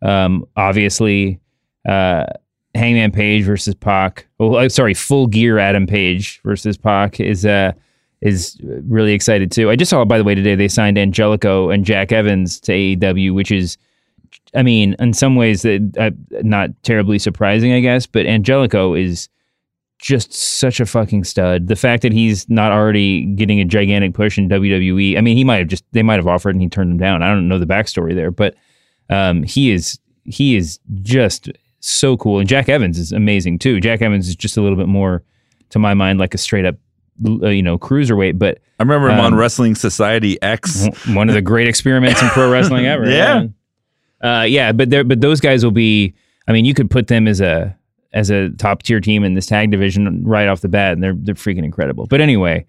[0.02, 1.40] um, obviously,
[1.88, 2.26] uh,
[2.76, 4.28] Hangman Page versus Pac.
[4.38, 7.72] Oh, sorry, Full Gear Adam Page versus Pac is uh
[8.20, 9.70] is really excited too.
[9.70, 13.34] I just saw, by the way, today they signed Angelico and Jack Evans to AEW,
[13.34, 13.76] which is
[14.54, 16.10] I mean, in some ways, that uh,
[16.42, 18.06] not terribly surprising, I guess.
[18.06, 19.28] But Angelico is
[19.98, 21.68] just such a fucking stud.
[21.68, 25.18] The fact that he's not already getting a gigantic push in WWE.
[25.18, 27.22] I mean, he might have just they might have offered and he turned them down.
[27.22, 28.54] I don't know the backstory there, but
[29.10, 31.48] um, he is he is just
[31.80, 32.38] so cool.
[32.40, 33.80] And Jack Evans is amazing too.
[33.80, 35.22] Jack Evans is just a little bit more,
[35.70, 36.76] to my mind, like a straight up,
[37.24, 38.38] uh, you know, cruiserweight.
[38.38, 40.88] But I remember him on Um, Wrestling Society X.
[41.08, 43.04] one of the great experiments in pro wrestling ever.
[43.10, 43.44] Yeah.
[44.20, 46.14] Uh, yeah, but there, but those guys will be.
[46.46, 47.76] I mean, you could put them as a
[48.12, 51.14] as a top tier team in this tag division right off the bat, and they're
[51.16, 52.06] they're freaking incredible.
[52.06, 52.66] But anyway,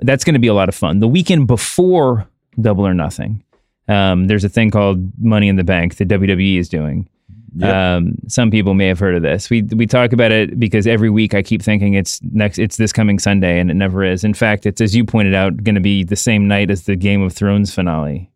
[0.00, 1.00] that's going to be a lot of fun.
[1.00, 2.28] The weekend before
[2.60, 3.42] Double or Nothing,
[3.88, 7.08] um, there's a thing called Money in the Bank that WWE is doing.
[7.54, 7.74] Yep.
[7.74, 9.50] Um, some people may have heard of this.
[9.50, 12.58] We we talk about it because every week I keep thinking it's next.
[12.58, 14.24] It's this coming Sunday, and it never is.
[14.24, 16.96] In fact, it's as you pointed out, going to be the same night as the
[16.96, 18.31] Game of Thrones finale.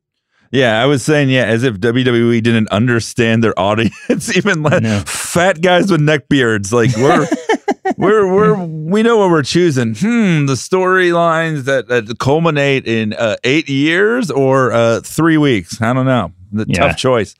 [0.57, 5.01] Yeah, I was saying, yeah, as if WWE didn't understand their audience, even like No.
[5.07, 6.73] fat guys with neck beards.
[6.73, 7.27] Like we're
[7.99, 9.95] we're we're we know what we're choosing.
[9.95, 15.81] Hmm, the storylines that, that culminate in uh, eight years or uh, three weeks.
[15.83, 16.33] I don't know.
[16.53, 16.88] The Yeah.
[16.88, 17.35] tough choice.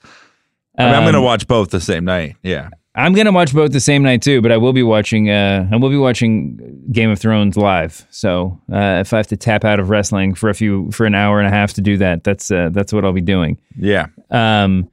[0.79, 2.37] I mean, I'm Um, going to watch both the same night.
[2.43, 2.69] Yeah.
[2.97, 5.29] I'm gonna watch both the same night too, but I will be watching.
[5.31, 8.07] Uh, I will be watching Game of Thrones live.
[8.11, 11.15] So uh, if I have to tap out of wrestling for a few for an
[11.15, 13.59] hour and a half to do that, that's uh, that's what I'll be doing.
[13.79, 14.07] Yeah.
[14.31, 14.89] Um,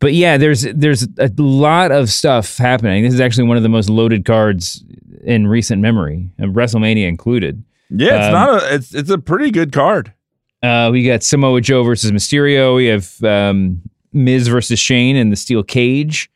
[0.00, 3.02] but yeah, there's there's a lot of stuff happening.
[3.04, 4.82] This is actually one of the most loaded cards
[5.22, 7.62] in recent memory, and WrestleMania included.
[7.90, 10.14] Yeah, it's Um, not a it's it's a pretty good card.
[10.62, 12.74] Uh, we got Samoa Joe versus Mysterio.
[12.76, 16.30] We have um, Miz versus Shane in the steel cage.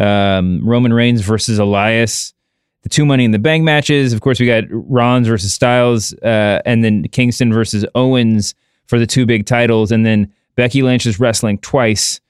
[0.00, 2.34] Um, Roman Reigns versus Elias.
[2.82, 4.14] The two Money in the Bank matches.
[4.14, 8.54] Of course, we got Rollins versus Styles, uh, and then Kingston versus Owens
[8.86, 12.20] for the two big titles, and then Becky Lynch is wrestling twice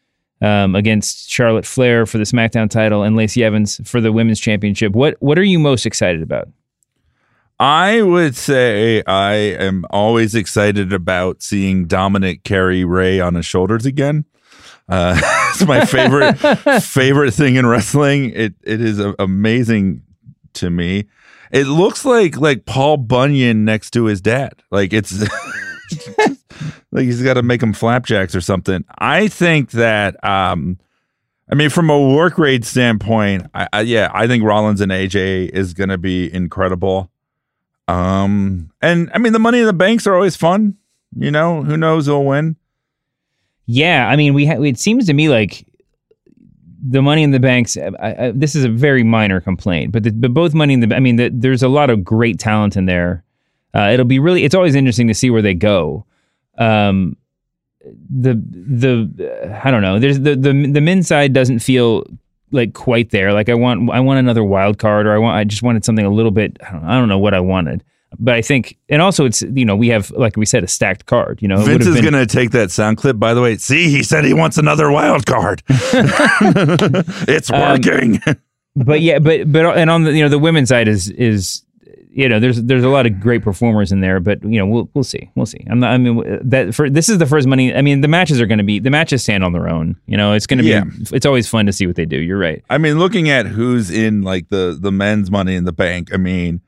[0.43, 4.93] um, against Charlotte Flair for the SmackDown title and Lacey Evans for the Women's Championship.
[4.93, 6.49] What What are you most excited about?
[7.59, 13.85] I would say I am always excited about seeing Dominic carry Ray on his shoulders
[13.85, 14.25] again.
[14.91, 15.19] Uh,
[15.51, 16.35] it's my favorite
[16.83, 18.31] favorite thing in wrestling.
[18.35, 20.03] It it is a- amazing
[20.55, 21.07] to me.
[21.53, 24.55] It looks like like Paul Bunyan next to his dad.
[24.71, 25.13] Like it's
[26.93, 28.85] like he's got to make him flapjacks or something.
[28.99, 30.79] I think that um
[31.51, 35.51] I mean from a work rate standpoint, I, I yeah, I think Rollins and AJ
[35.51, 37.11] is going to be incredible.
[37.89, 40.77] Um and I mean the money in the banks are always fun,
[41.17, 42.57] you know, who knows who'll win.
[43.73, 45.65] Yeah, I mean, we ha- it seems to me like
[46.83, 47.77] the money in the banks.
[47.77, 50.93] I, I, this is a very minor complaint, but the, but both money in the.
[50.93, 53.23] I mean, the, there's a lot of great talent in there.
[53.73, 54.43] Uh, it'll be really.
[54.43, 56.05] It's always interesting to see where they go.
[56.59, 57.17] Um,
[57.85, 60.01] the the I don't know.
[60.01, 62.05] There's the the the men's side doesn't feel
[62.51, 63.33] like quite there.
[63.33, 66.05] Like I want I want another wild card, or I want I just wanted something
[66.05, 66.57] a little bit.
[66.67, 67.85] I don't, I don't know what I wanted.
[68.19, 71.07] But I think, and also it's you know we have like we said a stacked
[71.07, 71.41] card.
[71.41, 73.19] You know, Vince is been- going to take that sound clip.
[73.19, 75.63] By the way, see, he said he wants another wild card.
[77.29, 78.21] it's Um, working.
[78.77, 81.63] but yeah, but but and on the you know the women's side is is
[82.13, 84.91] you know there's there's a lot of great performers in there, but you know we'll
[84.95, 85.65] we'll see we'll see.
[85.71, 87.75] I'm not I mean that for this is the first money.
[87.75, 89.97] I mean the matches are going to be the matches stand on their own.
[90.07, 90.85] You know it's going to be Yeah.
[91.13, 92.19] it's always fun to see what they do.
[92.19, 92.63] You're right.
[92.69, 96.13] I mean, looking at who's in like the the men's money in the bank.
[96.13, 96.61] I mean,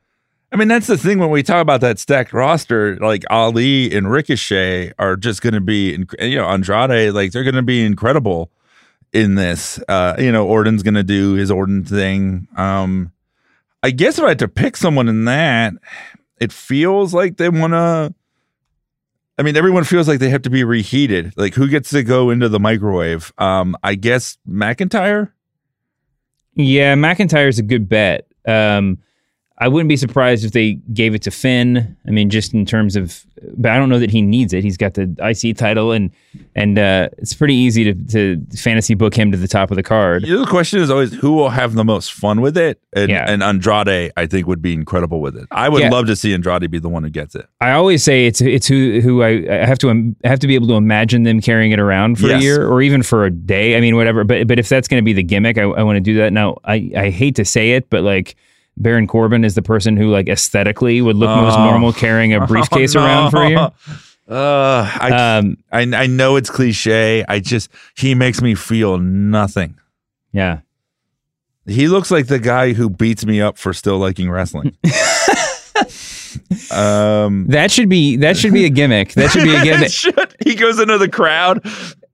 [0.52, 2.96] I mean that's the thing when we talk about that stacked roster.
[2.96, 7.14] Like Ali and Ricochet are just going to be, you know, Andrade.
[7.14, 8.50] Like they're going to be incredible
[9.12, 9.80] in this.
[9.88, 12.48] Uh, you know, Orton's going to do his Orton thing.
[12.56, 13.12] Um,
[13.82, 15.72] I guess if I had to pick someone in that,
[16.40, 18.14] it feels like they want to.
[19.38, 21.32] I mean, everyone feels like they have to be reheated.
[21.36, 23.32] Like, who gets to go into the microwave?
[23.38, 25.32] Um, I guess McIntyre.
[26.54, 28.26] Yeah, McIntyre's a good bet.
[28.46, 28.98] Um,
[29.62, 31.96] I wouldn't be surprised if they gave it to Finn.
[32.06, 33.24] I mean, just in terms of,
[33.56, 34.64] but I don't know that he needs it.
[34.64, 36.10] He's got the IC title, and
[36.56, 39.82] and uh, it's pretty easy to, to fantasy book him to the top of the
[39.84, 40.24] card.
[40.24, 43.24] The question is always who will have the most fun with it, and, Yeah.
[43.30, 45.46] and Andrade I think would be incredible with it.
[45.52, 45.90] I would Yeah.
[45.90, 47.46] love to see Andrade be the one who gets it.
[47.60, 49.90] I always say it's it's who who I, I have to
[50.24, 52.82] I have to be able to imagine them carrying it around for a year or
[52.82, 53.76] even for a day.
[53.76, 54.24] I mean, whatever.
[54.24, 56.32] But but if that's going to be the gimmick, I, I want to do that.
[56.32, 58.34] Now, I I hate to say it, but like.
[58.76, 61.64] Baron Corbin is the person who, like, aesthetically would look most Oh.
[61.64, 63.70] normal carrying a briefcase Oh, around for a year.
[64.28, 67.24] Uh, I, Um, I I know it's cliche.
[67.28, 69.78] I just he makes me feel nothing.
[70.32, 70.60] Yeah.
[71.66, 74.76] He looks like the guy who beats me up for still liking wrestling.
[76.70, 79.12] um, That should be that should be a gimmick.
[79.14, 79.92] That should be a gimmick.
[80.44, 81.64] He goes into the crowd.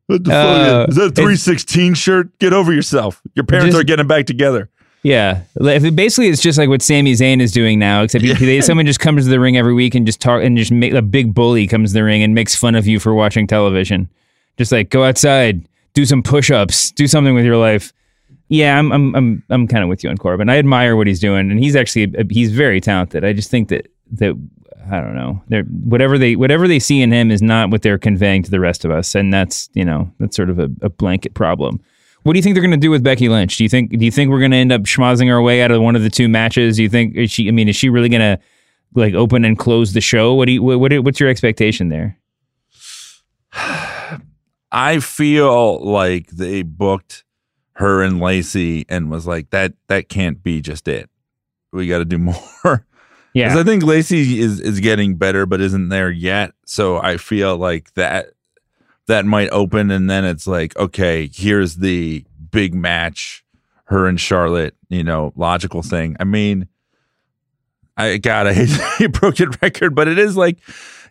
[0.07, 1.15] What the Uh, fuck is that?
[1.15, 2.37] Three sixteen shirt?
[2.39, 3.23] Get over yourself.
[3.35, 4.71] Your parents Just- are getting back together.
[5.03, 8.99] Yeah, basically, it's just like what Sami Zayn is doing now, except they, someone just
[9.01, 11.67] comes to the ring every week and just talk and just make a big bully
[11.69, 14.09] comes to the ring and makes fun of you for watching television.
[14.57, 17.93] Just like go outside, do some push-ups, do something with your life.
[18.49, 20.49] Yeah, I'm I'm I'm I'm kind of with you on Corbin.
[20.49, 23.25] I admire what he's doing, and he's actually uh, he's very talented.
[23.25, 24.35] I just think that that
[24.91, 27.99] I don't know, they're whatever they whatever they see in him is not what they're
[27.99, 30.89] conveying to the rest of us, and that's you know that's sort of a, a
[30.89, 31.81] blanket problem.
[32.23, 33.57] What do you think they're going to do with Becky Lynch?
[33.57, 35.71] Do you think do you think we're going to end up schmozzing our way out
[35.71, 36.77] of one of the two matches?
[36.77, 37.49] Do you think is she?
[37.49, 38.39] I mean, is she really going to
[38.95, 40.35] like open and close the show?
[40.35, 42.19] What do you what, what what's your expectation there?
[44.71, 47.25] I feel like they booked
[47.75, 51.09] her and Lacey and was like that that can't be just it.
[51.73, 52.19] We got to do
[52.65, 52.87] more.
[53.33, 53.49] Yeah.
[53.51, 56.53] Cuz I think Lacey is is getting better but isn't there yet.
[56.67, 58.31] So I feel like that
[59.09, 63.45] that might open and then it's like okay, here's the big match
[63.89, 66.17] her and Charlotte, you know, logical thing.
[66.21, 66.69] I mean,
[67.97, 70.59] I God, I hate a broken record, but it is like,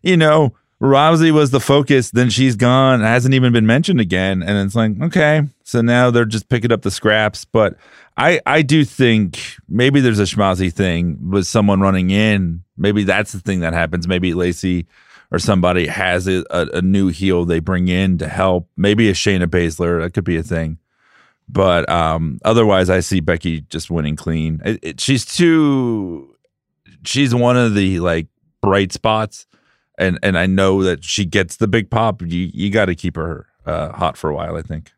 [0.02, 4.44] you know, Rousey was the focus, then she's gone, hasn't even been mentioned again.
[4.44, 7.46] And it's like, okay, so now they're just picking up the scraps.
[7.46, 7.78] But
[8.18, 9.40] I, I do think
[9.70, 12.64] maybe there's a schmozzy thing with someone running in.
[12.76, 14.08] Maybe that's the thing that happens.
[14.08, 14.88] Maybe Lacey
[15.32, 18.70] or somebody has a, a, a new heel they bring in to help.
[18.76, 20.02] Maybe a Shayna Baszler.
[20.02, 20.80] That could be a thing.
[21.48, 24.62] But um, otherwise, I see Becky just winning clean.
[24.66, 26.36] It, it, she's too.
[27.06, 28.28] She's one of the like
[28.62, 29.48] bright spots
[29.98, 32.22] and and I know that she gets the big pop.
[32.22, 34.56] You you got to keep her uh, hot for a while.
[34.56, 34.92] I think.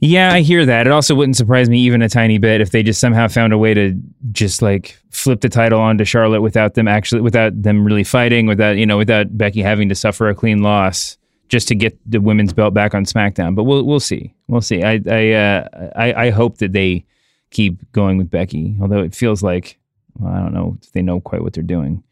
[0.00, 0.86] Yeah, I hear that.
[0.86, 3.58] It also wouldn't surprise me even a tiny bit if they just somehow found a
[3.58, 3.98] way to
[4.32, 8.76] just like flip the title onto Charlotte without them actually without them really fighting, without
[8.76, 11.16] you know, without Becky having to suffer a clean loss
[11.48, 13.54] just to get the women's belt back on SmackDown.
[13.54, 14.34] But we'll we'll see.
[14.48, 14.82] We'll see.
[14.82, 17.06] I I uh, I, I hope that they
[17.50, 19.78] keep going with Becky, although it feels like
[20.18, 22.02] well, I don't know if they know quite what they're doing.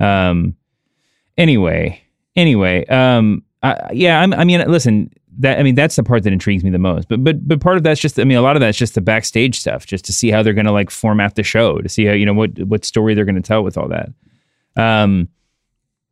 [0.00, 0.56] Um,
[1.38, 2.02] Anyway,
[2.36, 6.32] anyway, um, I, yeah, I'm, I mean, listen, that I mean, that's the part that
[6.32, 7.08] intrigues me the most.
[7.08, 9.00] But but but part of that's just, I mean, a lot of that's just the
[9.00, 12.04] backstage stuff, just to see how they're going to like format the show, to see
[12.04, 14.10] how you know what what story they're going to tell with all that.
[14.76, 15.28] Um,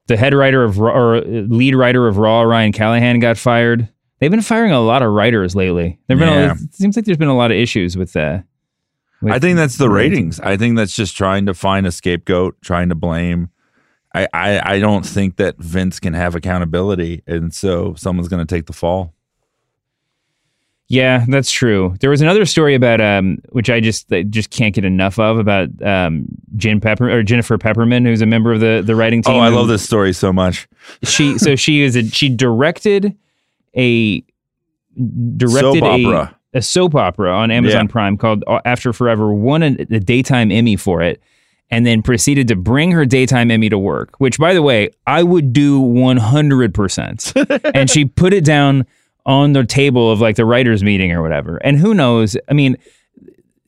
[0.06, 3.88] the head writer of or lead writer of Raw, Ryan Callahan, got fired.
[4.18, 5.98] They've been firing a lot of writers lately.
[6.06, 6.50] There've been Yeah.
[6.50, 8.40] a, it seems like there's been a lot of issues with uh
[9.22, 10.40] with I think that's the ratings.
[10.40, 13.50] I think that's just trying to find a scapegoat, trying to blame.
[14.14, 18.54] I, I, I don't think that Vince can have accountability, and so someone's going to
[18.54, 19.14] take the fall.
[20.88, 21.94] Yeah, that's true.
[22.00, 25.38] There was another story about um, which I just I just can't get enough of
[25.38, 29.36] about um, Jen Pepper or Jennifer Pepperman, who's a member of the the writing team.
[29.36, 30.68] Oh, I love this story so much.
[31.04, 33.16] She so she is a she directed
[33.76, 34.24] a
[35.36, 36.36] directed Soap a opera.
[36.54, 37.92] a soap opera on Amazon Yeah.
[37.92, 39.32] Prime called After Forever.
[39.32, 41.22] Won a, a daytime Emmy for it,
[41.70, 44.18] and then proceeded to bring her daytime Emmy to work.
[44.18, 47.32] Which, by the way, I would do one hundred percent.
[47.74, 48.86] And she put it down
[49.26, 51.56] on the table of like the writers' meeting or whatever.
[51.58, 52.36] And who knows?
[52.48, 52.76] I mean,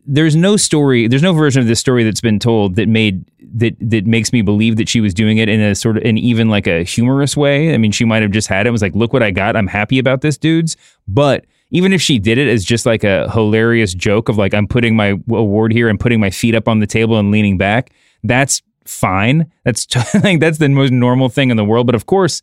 [0.06, 3.24] there's no story, there's no version of this story that's been told that made
[3.54, 6.18] that that makes me believe that she was doing it in a sort of in
[6.18, 7.74] even like a humorous way.
[7.74, 9.56] I mean, she might have just had it and was like, "Look what I got.
[9.56, 10.76] I'm happy about this, dudes."
[11.06, 14.68] But even if she did it as just like a hilarious joke of like, "I'm
[14.68, 17.90] putting my award here and putting my feet up on the table and leaning back,"
[18.22, 19.50] that's fine.
[19.64, 19.86] That's
[20.22, 21.86] like that's the most normal thing in the world.
[21.86, 22.42] But of course,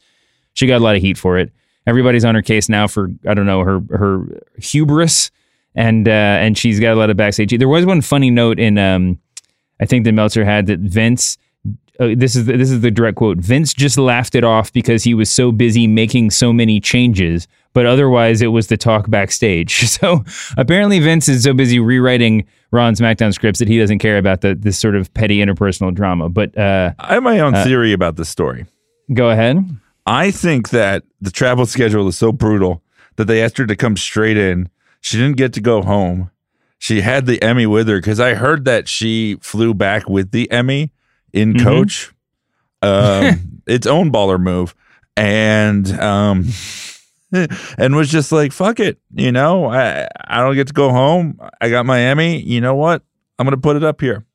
[0.53, 1.53] she got a lot of heat for it.
[1.87, 4.25] Everybody's on her case now for I don't know her her
[4.57, 5.31] hubris
[5.75, 7.57] and uh, and she's got a lot of backstage.
[7.57, 9.19] There was one funny note in um,
[9.79, 11.37] I think that Meltzer had that Vince.
[11.99, 13.37] Uh, this is the, this is the direct quote.
[13.39, 17.85] Vince just laughed it off because he was so busy making so many changes, but
[17.85, 19.83] otherwise it was the talk backstage.
[19.99, 20.23] So
[20.57, 24.55] apparently Vince is so busy rewriting Raw SmackDown scripts that he doesn't care about the
[24.55, 26.29] this sort of petty interpersonal drama.
[26.29, 28.65] But uh, I have my own Uh, theory about this story.
[29.13, 29.57] go ahead.
[30.05, 32.81] I think that the travel schedule is so brutal
[33.17, 34.69] that they asked her to come straight in.
[35.01, 36.31] She didn't get to go home.
[36.77, 40.49] She had the Emmy with her because I heard that she flew back with the
[40.51, 40.91] Emmy
[41.33, 41.63] in Mhm.
[41.63, 42.11] coach.
[42.81, 44.73] Um, its own baller move,
[45.17, 46.47] and um,
[47.77, 49.65] and was just like, "Fuck it," you know.
[49.65, 51.39] I I don't get to go home.
[51.61, 52.39] I got Miami.
[52.41, 53.03] You know what?
[53.37, 54.25] I'm gonna put it up here.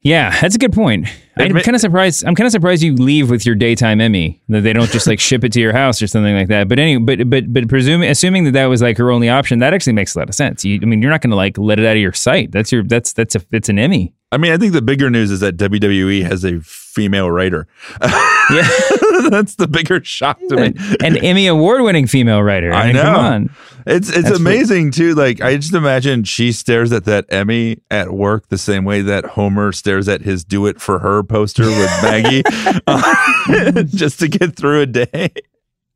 [0.00, 1.08] Yeah, that's a good point.
[1.36, 2.24] I'm kind of surprised.
[2.24, 4.40] I'm kind of surprised you leave with your daytime Emmy.
[4.48, 6.68] That they don't just like ship it to your house or something like that.
[6.68, 9.74] But anyway, but but but presuming assuming that that was like her only option, that
[9.74, 10.64] actually makes a lot of sense.
[10.64, 12.52] You, I mean, you're not going to like let it out of your sight.
[12.52, 14.14] That's your that's that's a it's an Emmy.
[14.30, 17.66] I mean, I think the bigger news is that WWE has a female writer.
[18.02, 18.08] Yeah,
[19.30, 20.74] That's the bigger shock to me.
[21.00, 22.72] an Emmy award winning female writer.
[22.72, 23.02] I mean, know.
[23.02, 23.50] Come on.
[23.86, 25.14] It's it's That's amazing too.
[25.14, 29.24] Like I just imagine she stares at that Emmy at work the same way that
[29.24, 32.42] Homer stares at his "Do It for Her" poster with Maggie,
[32.86, 35.30] uh, just to get through a day.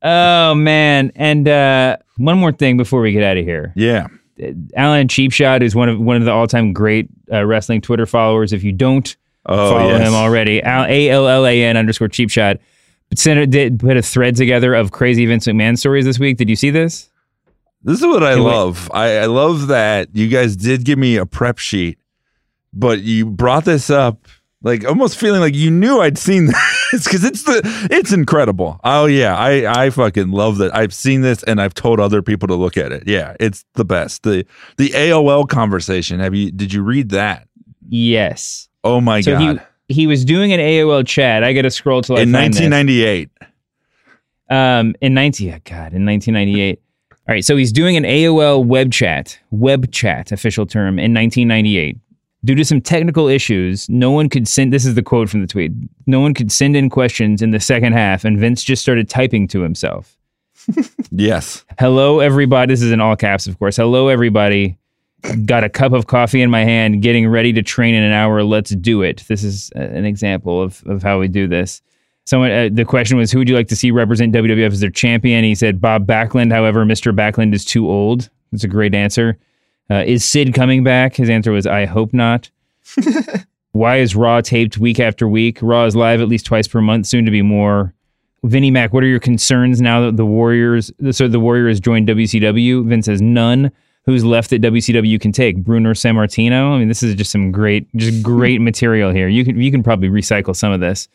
[0.01, 1.11] Oh man!
[1.15, 3.73] And uh, one more thing before we get out of here.
[3.75, 4.07] Yeah,
[4.75, 8.53] Allan Cheapshot is one of one of the all time great uh, wrestling Twitter followers.
[8.53, 9.15] If you don't
[9.45, 10.07] Oh, follow yes.
[10.07, 12.59] him already, A L L A N underscore Cheapshot
[13.15, 16.37] sent did put a thread together of crazy Vince McMahon stories this week.
[16.37, 17.09] Did you see this?
[17.83, 18.89] this is what I Hey, love.
[18.93, 21.99] I, I love that you guys did give me a prep sheet,
[22.73, 24.25] but you brought this up
[24.61, 26.47] like almost feeling like you knew I'd seen
[26.93, 28.79] this because it's the it's incredible.
[28.83, 30.73] Oh yeah, I I fucking love that.
[30.75, 33.03] I've seen this and I've told other people to look at it.
[33.07, 34.23] Yeah, it's the best.
[34.23, 34.45] The
[34.77, 36.19] the AOL conversation.
[36.19, 37.47] Have you did you read that?
[37.89, 38.69] Yes.
[38.83, 39.61] Oh my so god.
[39.87, 41.43] he he was doing an AOL chat.
[41.43, 42.61] I got to scroll till I In find this.
[42.61, 43.29] 1998.
[44.49, 46.79] Um, in 19, oh God, in 1998.
[47.27, 51.97] All right, so he's doing an AOL web chat, web chat, official term, in 1998.
[52.45, 54.73] Due to some technical issues, no one could send.
[54.73, 55.71] This is the quote from the tweet.
[56.07, 59.47] No one could send in questions in the second half, and Vince just started typing
[59.49, 60.17] to himself.
[61.15, 61.63] Yes.
[61.77, 62.73] Hello, everybody.
[62.73, 63.77] This is in all caps, of course.
[63.77, 64.79] Hello, everybody.
[65.45, 68.43] Got a cup of coffee in my hand, getting ready to train in an hour.
[68.43, 69.23] Let's do it.
[69.27, 71.83] This is an example of, of how we do this.
[72.25, 74.89] Someone, uh, the question was, who would you like to see represent WWF as their
[74.89, 75.43] champion?
[75.43, 76.51] He said Bob Backlund.
[76.51, 77.15] However, Mr.
[77.15, 78.29] Backlund is too old.
[78.51, 79.37] That's a great answer.
[79.89, 81.15] Uh, is Sid coming back?
[81.15, 82.49] His answer was, I hope not.
[83.71, 85.59] Why is Raw taped week after week?
[85.61, 87.93] Raw is live at least twice per month, soon to be more.
[88.43, 92.85] Vinnie Mac, what are your concerns now that the Warriors, so the Warriors joined WCW?
[92.85, 93.71] Vince says none.
[94.05, 95.63] Who's left that WCW can take?
[95.63, 96.75] Bruno or Sammartino?
[96.75, 99.29] I mean, this is just some great, just great material here.
[99.29, 101.07] You can you can probably recycle some of this.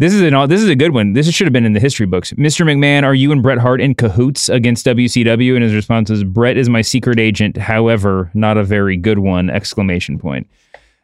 [0.00, 1.12] This is an this is a good one.
[1.12, 2.32] This should have been in the history books.
[2.32, 2.64] Mr.
[2.64, 5.54] McMahon, are you and Bret Hart in cahoots against WCW?
[5.54, 7.58] And his response is, Bret is my secret agent.
[7.58, 9.50] However, not a very good one!
[9.50, 10.48] Exclamation point.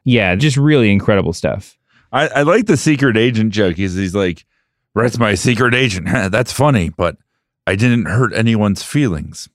[0.04, 1.76] Yeah, just really incredible stuff.
[2.10, 3.76] I, I like the secret agent joke.
[3.76, 4.46] He's, he's like,
[4.94, 6.06] Bret's my secret agent.
[6.30, 7.18] That's funny, but
[7.66, 9.50] I didn't hurt anyone's feelings.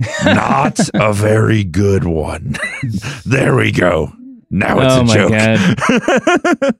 [0.24, 2.56] Not a very good one.
[3.26, 4.14] there we go.
[4.48, 5.14] Now it's oh a my
[6.62, 6.74] joke.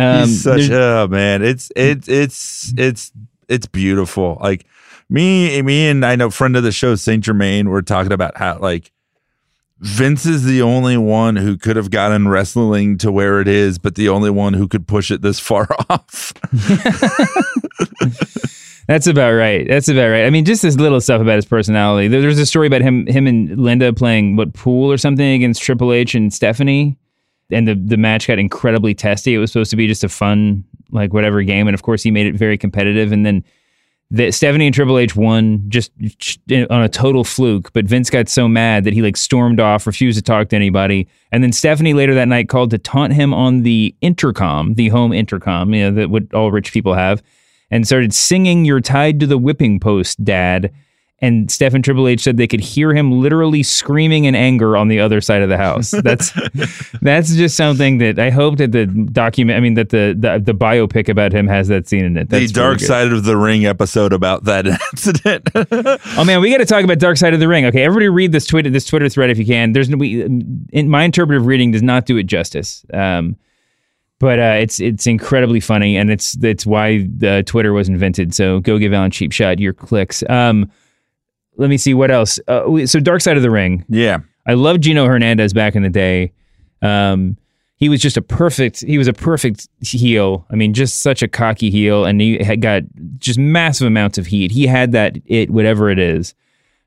[0.00, 3.12] Um, He's such oh man, it's it's it's it's
[3.48, 4.38] it's beautiful.
[4.40, 4.66] Like
[5.08, 8.58] me, me and I know friend of the show Saint Germain were talking about how
[8.58, 8.92] like
[9.80, 13.94] Vince is the only one who could have gotten wrestling to where it is, but
[13.94, 16.32] the only one who could push it this far off.
[18.86, 19.66] That's about right.
[19.68, 20.26] That's about right.
[20.26, 22.08] I mean, just this little stuff about his personality.
[22.08, 25.92] There's a story about him, him and Linda playing what pool or something against Triple
[25.92, 26.98] H and Stephanie,
[27.50, 29.34] and the the match got incredibly testy.
[29.34, 32.10] It was supposed to be just a fun, like whatever game, and of course he
[32.10, 33.12] made it very competitive.
[33.12, 33.44] And then
[34.10, 35.92] the Stephanie and Triple H won just
[36.50, 37.72] on a total fluke.
[37.72, 41.06] But Vince got so mad that he like stormed off, refused to talk to anybody.
[41.30, 45.12] And then Stephanie later that night called to taunt him on the intercom, the home
[45.12, 47.22] intercom, you know, that what all rich people have
[47.70, 50.72] and started singing You're Tied to the Whipping Post, Dad.
[51.22, 54.88] And Steph and Triple H said they could hear him literally screaming in anger on
[54.88, 55.90] the other side of the house.
[56.02, 56.32] That's
[57.02, 60.54] that's just something that I hope that the document I mean that the the, the
[60.54, 62.30] biopic about him has that scene in it.
[62.30, 62.80] the Dark.
[62.80, 65.48] Side of the Ring episode about that incident.
[66.16, 67.66] Oh man, we got to talk about Dark Side of the Ring.
[67.66, 69.72] Okay, everybody read this Twitter this Twitter thread if you can.
[69.72, 72.84] There's we in my interpretive reading does not do it justice.
[72.92, 73.36] Um,
[74.18, 78.34] but uh, it's it's incredibly funny, and it's it's why uh, Twitter was invented.
[78.34, 80.22] So go give Allan Cheap Shot your clicks.
[80.28, 80.70] Um,
[81.60, 82.40] let me see what else.
[82.48, 83.84] Uh, so Dark Side of the Ring.
[83.88, 84.18] yeah.
[84.46, 86.32] I loved Gino Hernandez back in the day.
[86.80, 87.36] Um,
[87.76, 88.80] he was just a perfect.
[88.80, 90.46] He was a perfect heel.
[90.50, 92.82] I mean, just such a cocky heel, and he had got
[93.18, 94.50] just massive amounts of heat.
[94.50, 96.34] He had that it, whatever it is.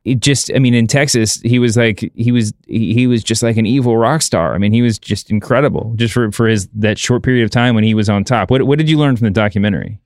[0.04, 3.44] It just, I mean, in Texas, he was like he was he, he was just
[3.44, 4.56] like an evil rock star.
[4.56, 7.76] I mean, he was just incredible, just for for his that short period of time
[7.76, 8.50] when he was on top.
[8.50, 10.00] What what did you learn from the documentary?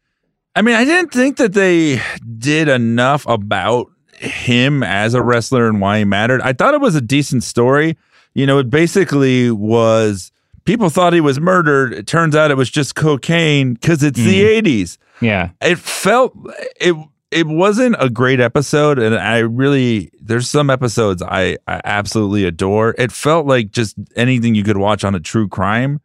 [0.56, 2.02] I mean, I didn't think that they
[2.38, 3.88] did enough about
[4.20, 6.42] him as a wrestler and why he mattered.
[6.42, 7.98] I thought it was a decent story.
[8.34, 10.32] You know, it basically was
[10.66, 11.94] people thought he was murdered.
[11.94, 14.62] It turns out it was just cocaine because it's the mm.
[14.64, 14.98] 80s.
[15.22, 16.36] Yeah, It felt
[16.80, 16.96] it
[17.32, 22.94] it wasn't a great episode and I really there's some episodes I, I absolutely adore.
[22.98, 26.00] It felt like just anything you could watch on a true crime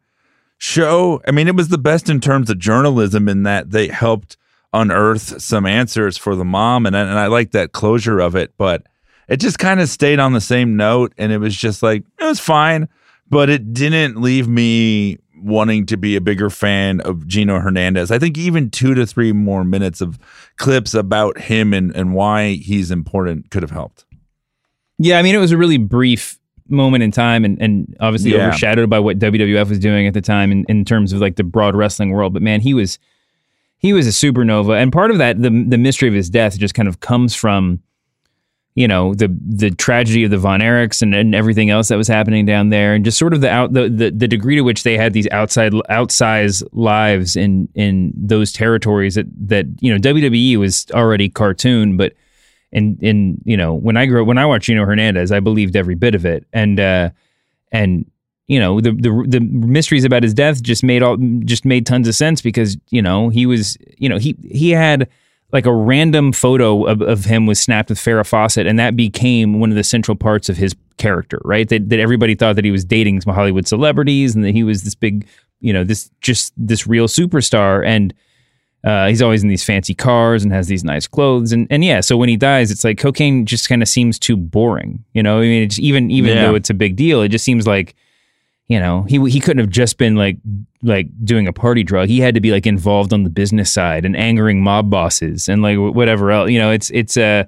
[0.57, 1.21] show.
[1.27, 4.37] I mean, it was the best in terms of journalism in that they helped
[4.73, 8.53] unearth some answers for the mom, and I- and I like that closure of it.
[8.57, 8.83] But
[9.27, 12.23] it just kind of stayed on the same note, and it was just like it
[12.25, 12.87] was fine,
[13.29, 18.11] but it didn't leave me wanting to be a bigger fan of Gino Hernandez.
[18.11, 20.17] I think even two to three more minutes of
[20.55, 24.05] clips about him and, and why he's important could have helped.
[24.99, 28.47] Yeah, I mean, it was a really brief moment in time and, and obviously Yeah.
[28.47, 31.43] overshadowed by what WWF was doing at the time in, in terms of like the
[31.43, 32.31] broad wrestling world.
[32.31, 32.97] But man, he was
[33.83, 34.81] he was a supernova.
[34.81, 37.83] And part of that, the the mystery of his death just kind of comes from,
[38.75, 42.07] you know, the the tragedy of the Von Erichs and, and everything else that was
[42.07, 44.83] happening down there, and just sort of the out the, the, the degree to which
[44.83, 50.57] they had these outside outsized lives in in those territories that that, you know, WWE
[50.57, 52.13] was already cartoon, but
[52.71, 55.75] and and you know when I grew up when I watched Gino Hernandez, I believed
[55.75, 57.09] every bit of it, and uh,
[57.69, 58.09] and
[58.47, 62.07] you know the the the mysteries about his death just made all just made tons
[62.07, 65.07] of sense because you know he was you know he he had
[65.51, 69.59] like a random photo of, of him was snapped with Farrah Fawcett, and that became
[69.59, 71.69] one of the central parts of his character, right?
[71.69, 74.83] That that everybody thought that he was dating some Hollywood celebrities and that he was
[74.83, 75.27] this big,
[75.61, 78.13] you know, this just this real superstar and.
[78.85, 82.01] Uh, he's always in these fancy cars and has these nice clothes, and and yeah.
[82.01, 85.37] So when he dies, it's like cocaine just kind of seems too boring, you know.
[85.37, 86.41] I mean, it's even even Yeah.
[86.47, 87.95] though it's a big deal, it just seems like
[88.67, 90.37] you know, he he couldn't have just been like
[90.81, 92.07] like doing a party drug.
[92.07, 95.61] He had to be like involved on the business side and angering mob bosses and
[95.61, 96.49] like whatever else.
[96.49, 97.47] You know, it's it's a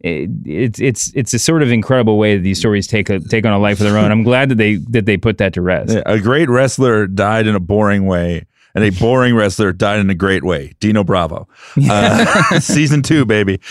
[0.00, 3.46] it, it's it's it's a sort of incredible way that these stories take a take
[3.46, 4.10] on a life of their own.
[4.10, 5.96] I'm glad that they that they put that to rest.
[6.04, 10.14] A great wrestler died in a boring way, and a boring wrestler died in a
[10.14, 10.72] great way.
[10.80, 11.48] Dino Bravo,
[11.88, 13.60] uh, season two, baby.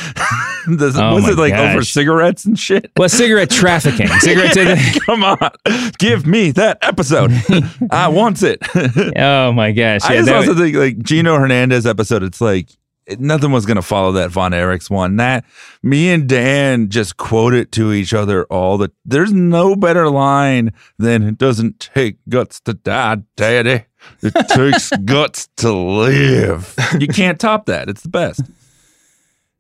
[0.68, 2.92] This- Oh was it like over cigarettes and shit?
[2.96, 4.56] Well, cigarette trafficking, cigarette.
[5.08, 5.38] Come on,
[5.98, 7.32] give me that episode.
[7.90, 8.60] I want it.
[9.18, 10.02] oh my gosh!
[10.04, 12.22] I just also was- think like Gino Hernandez episode.
[12.22, 12.70] It's like
[13.18, 15.16] nothing was gonna follow that Von Erichs one.
[15.16, 15.46] That
[15.82, 18.92] me and Dan just quote it to each other all the.
[19.04, 23.86] There's no better line than "It doesn't take guts to die, Daddy.
[24.22, 27.90] It takes guts to live." You can't top that.
[27.90, 28.42] It's the best.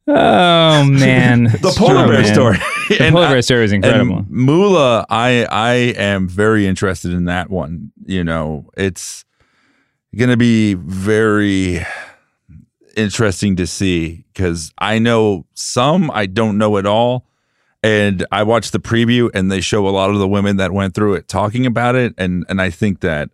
[0.07, 2.57] oh man, The polar bear story.
[2.89, 4.25] The And polar bear story is incredible.
[4.29, 7.91] Moolah, I I am very interested in that one.
[8.05, 9.25] You know, it's
[10.15, 11.85] going to be very
[12.97, 17.25] interesting to see because I know some, I don't know at all.
[17.83, 20.93] And I watched the preview, and they show a lot of the women that went
[20.93, 23.29] through it talking about it, and and I think that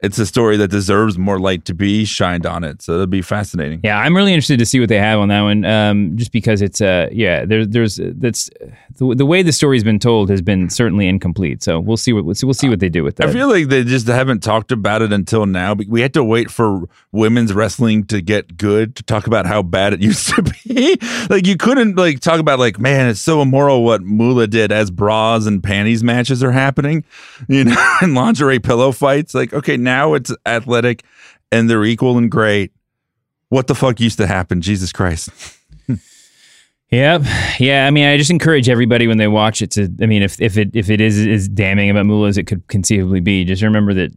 [0.00, 2.82] it's a story that deserves more light to be shined on it.
[2.82, 3.80] So it'll be fascinating.
[3.82, 5.64] Yeah, I'm really interested to see what they have on that one.
[5.64, 8.50] Um, just because it's uh, yeah, there, there's that's
[8.96, 11.62] the, the way the story's been told has been certainly incomplete.
[11.62, 13.28] So we'll see what we'll see, we'll see what they do with that.
[13.28, 15.74] I feel like they just haven't talked about it until now.
[15.74, 16.82] We had to wait for
[17.12, 20.98] women's wrestling to get good to talk about how bad it used to be.
[21.30, 24.90] like you couldn't like talk about like, man, it's so immoral what Moolah did as
[24.90, 27.02] bras and panties matches are happening,
[27.48, 29.34] you know, and lingerie pillow fights.
[29.34, 31.02] Like, okay, now it's athletic
[31.50, 32.72] and they're equal and great.
[33.48, 34.60] What the fuck used to happen?
[34.60, 35.30] Jesus Christ.
[36.92, 37.22] Yep.
[37.58, 37.86] Yeah.
[37.86, 39.92] I mean, I just encourage everybody when they watch it to.
[40.00, 42.66] I mean, if if it if it is as damning about Moolah as it could
[42.68, 44.12] conceivably be, just remember that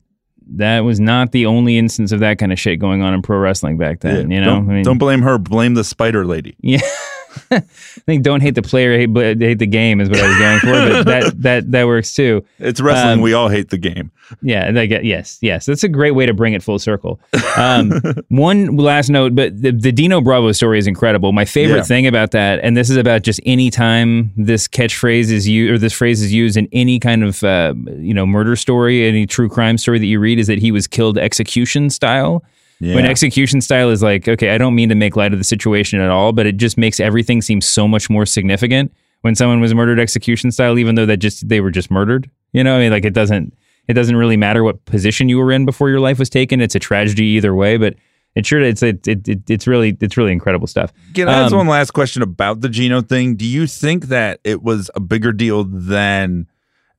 [0.51, 3.37] that was not the only instance of that kind of shit going on in pro
[3.39, 4.29] wrestling back then.
[4.29, 5.37] you know, don't, I mean, don't blame her.
[5.39, 6.55] Blame the spider lady.
[6.59, 6.81] Yeah.
[7.51, 7.59] I
[8.05, 9.09] think don't hate the player, hate,
[9.39, 12.43] hate the game is what I was going for, but that that that works too.
[12.57, 13.13] It's wrestling.
[13.15, 14.11] Um, we all hate the game.
[14.41, 15.65] Yeah, I get yes, yes.
[15.65, 17.19] That's a great way to bring it full circle.
[17.57, 17.91] Um,
[18.29, 21.31] one last note, but the, the Dino Bravo story is incredible.
[21.31, 21.83] My favorite Yeah.
[21.83, 25.77] thing about that, and this is about just any time this catchphrase is used or
[25.77, 29.49] this phrase is used in any kind of uh, you know murder story, any true
[29.49, 32.43] crime story that you read, is that he was killed execution style.
[32.81, 33.09] When Yeah.
[33.09, 36.09] execution style is like, okay, I don't mean to make light of the situation at
[36.09, 39.99] all, but it just makes everything seem so much more significant when someone was murdered
[39.99, 42.29] execution style, even though that just they were just murdered.
[42.53, 43.53] You know, I mean, like it doesn't
[43.87, 46.61] it doesn't really matter what position you were in before your life was taken.
[46.61, 47.95] It's a tragedy either way, but
[48.35, 50.93] it sure it's it, it, it it's really it's really incredible stuff.
[51.13, 53.35] Can I ask Um, one last question about the Gino thing?
[53.35, 56.47] Do you think that it was a bigger deal than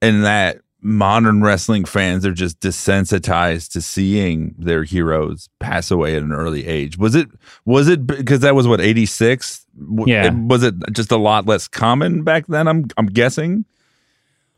[0.02, 6.22] and that modern wrestling fans are just desensitized to seeing their heroes pass away at
[6.22, 6.96] an early age?
[6.98, 7.28] Was it
[7.64, 9.66] was it because that was what eighty six?
[10.06, 10.30] Yeah.
[10.30, 12.66] Was it just a lot less common back then?
[12.68, 13.64] I'm I'm guessing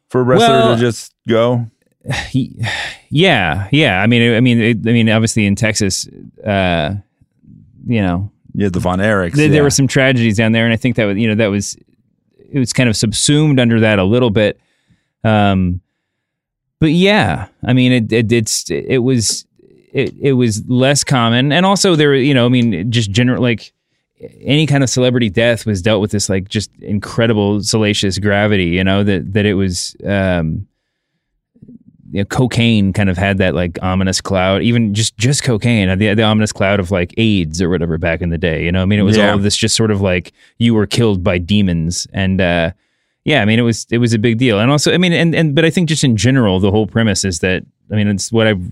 [0.09, 1.67] for a wrestler Well, to just go.
[2.29, 2.57] he,
[3.11, 4.03] yeah, yeah.
[4.03, 6.09] I mean, I mean, it, I mean, obviously in Texas,
[6.45, 6.95] uh,
[7.87, 9.35] you know, Yeah, the Von Erichs.
[9.35, 9.53] there, yeah.
[9.53, 11.77] there were some tragedies down there, and I think that was, you know, that was
[12.53, 14.61] it was kind of subsumed under that a little bit.
[15.25, 15.81] Um,
[16.83, 19.47] but yeah, I mean, it, it it's it was
[19.93, 23.73] it, it was less common, and also there, you know, I mean, just general like
[24.41, 28.83] any kind of celebrity death was dealt with this like just incredible salacious gravity, you
[28.83, 29.95] know, that that it was.
[30.05, 30.67] Um,
[32.11, 36.13] you know, cocaine kind of had that like ominous cloud, even just just cocaine, the,
[36.13, 38.65] the ominous cloud of like AIDS or whatever back in the day.
[38.67, 39.31] You know, I mean, it was Yeah.
[39.31, 42.73] all of this just sort of like you were killed by demons, and uh,
[43.25, 45.35] yeah, I mean, it was it was a big deal, and also, I mean, and
[45.35, 48.33] and but I think just in general, the whole premise is that I mean, it's
[48.33, 48.63] what I've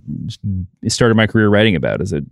[0.89, 2.25] started my career writing about is that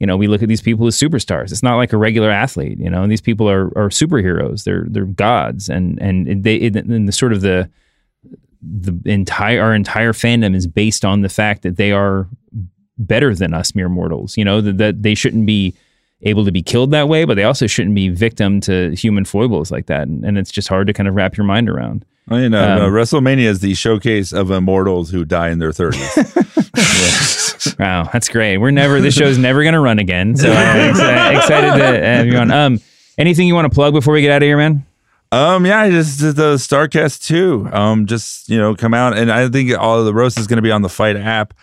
[0.00, 1.52] you know we look at these people as superstars.
[1.52, 3.02] It's not like a regular athlete, you know.
[3.02, 4.64] And these people are are superheroes.
[4.64, 7.70] They're they're gods, and and they and the sort of the
[8.60, 12.28] the entire our entire fandom is based on the fact that they are
[12.98, 14.36] better than us mere mortals.
[14.36, 15.74] You know that, that they shouldn't be
[16.22, 19.70] able to be killed that way, but they also shouldn't be victim to human foibles
[19.70, 20.02] like that.
[20.08, 22.04] And, and it's just hard to kind of wrap your mind around.
[22.28, 25.72] Well, you know, Um, uh, WrestleMania is the showcase of immortals who die in their
[25.72, 26.02] thirties.
[27.78, 28.58] Wow, that's great.
[28.58, 30.36] We're never this show's never going to run again.
[30.36, 32.50] So I'm exci- excited to have you on.
[32.50, 32.80] Um,
[33.18, 34.86] anything you want to plug before we get out of here, man?
[35.32, 37.68] Um, yeah, I just the Starrcast too.
[37.72, 40.58] Um, just you know, come out, and I think all of the roast is going
[40.58, 41.54] to be on the FITE app.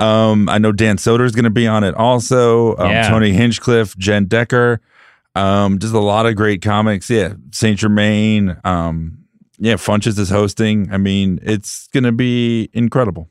[0.00, 2.76] Um, I know Dan Soder is going to be on it also.
[2.76, 3.08] Um, Yeah.
[3.08, 4.80] Tony Hinchcliffe, Jen Decker.
[5.34, 7.08] Um, just a lot of great comics.
[7.10, 8.56] Yeah, Saint Germain.
[8.64, 9.18] Um,
[9.58, 10.90] yeah, Funches is hosting.
[10.92, 13.28] I mean, it's going to be incredible.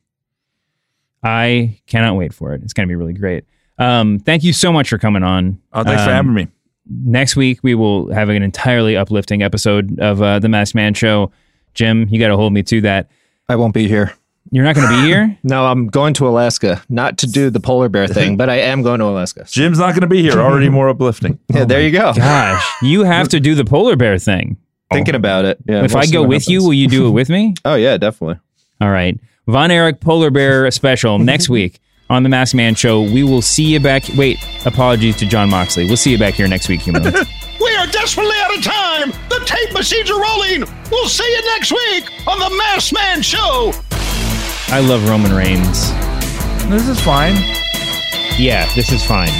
[1.23, 2.61] I cannot wait for it.
[2.63, 3.43] It's going to be really great.
[3.77, 5.59] Um, thank you so much for coming on.
[5.73, 6.47] Oh, thanks for Um, having me.
[6.89, 11.31] Next week we will have an entirely uplifting episode of uh, the Masked Man Show.
[11.73, 13.09] Jim, you got to hold me to that.
[13.47, 14.13] I won't be here.
[14.51, 15.37] You're not going to be here.
[15.43, 18.83] No, I'm going to Alaska, not to do the polar bear thing, but I am
[18.83, 19.45] going to Alaska.
[19.49, 20.33] Jim's not going to be here.
[20.39, 21.39] Already more uplifting.
[21.47, 22.13] Yeah, there oh you go.
[22.13, 24.57] Gosh, you have to do the polar bear thing.
[24.91, 25.17] Thinking oh.
[25.17, 25.59] about it.
[25.65, 25.83] Yeah.
[25.83, 27.53] if we'll I go what with you, will you do it with me?
[27.65, 28.39] Oh yeah, definitely.
[28.81, 29.19] All right.
[29.47, 31.79] Von Erich Polar Bear special next week
[32.09, 33.01] on the Masked Man Show.
[33.01, 34.03] We will see you back.
[34.15, 35.85] Wait, apologies to Jon Moxley.
[35.85, 37.15] We'll see you back here next week, humans.
[37.59, 39.11] We are desperately out of time.
[39.29, 40.63] The tape machines are rolling.
[40.91, 43.73] We'll see you next week on the Masked Man Show.
[44.71, 45.91] I love Roman Reigns.
[46.69, 47.33] This is fine.
[48.37, 49.31] Yeah, this is fine.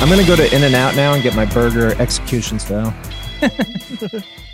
[0.00, 2.94] I'm gonna go to In-N-Out now and get my burger execution style.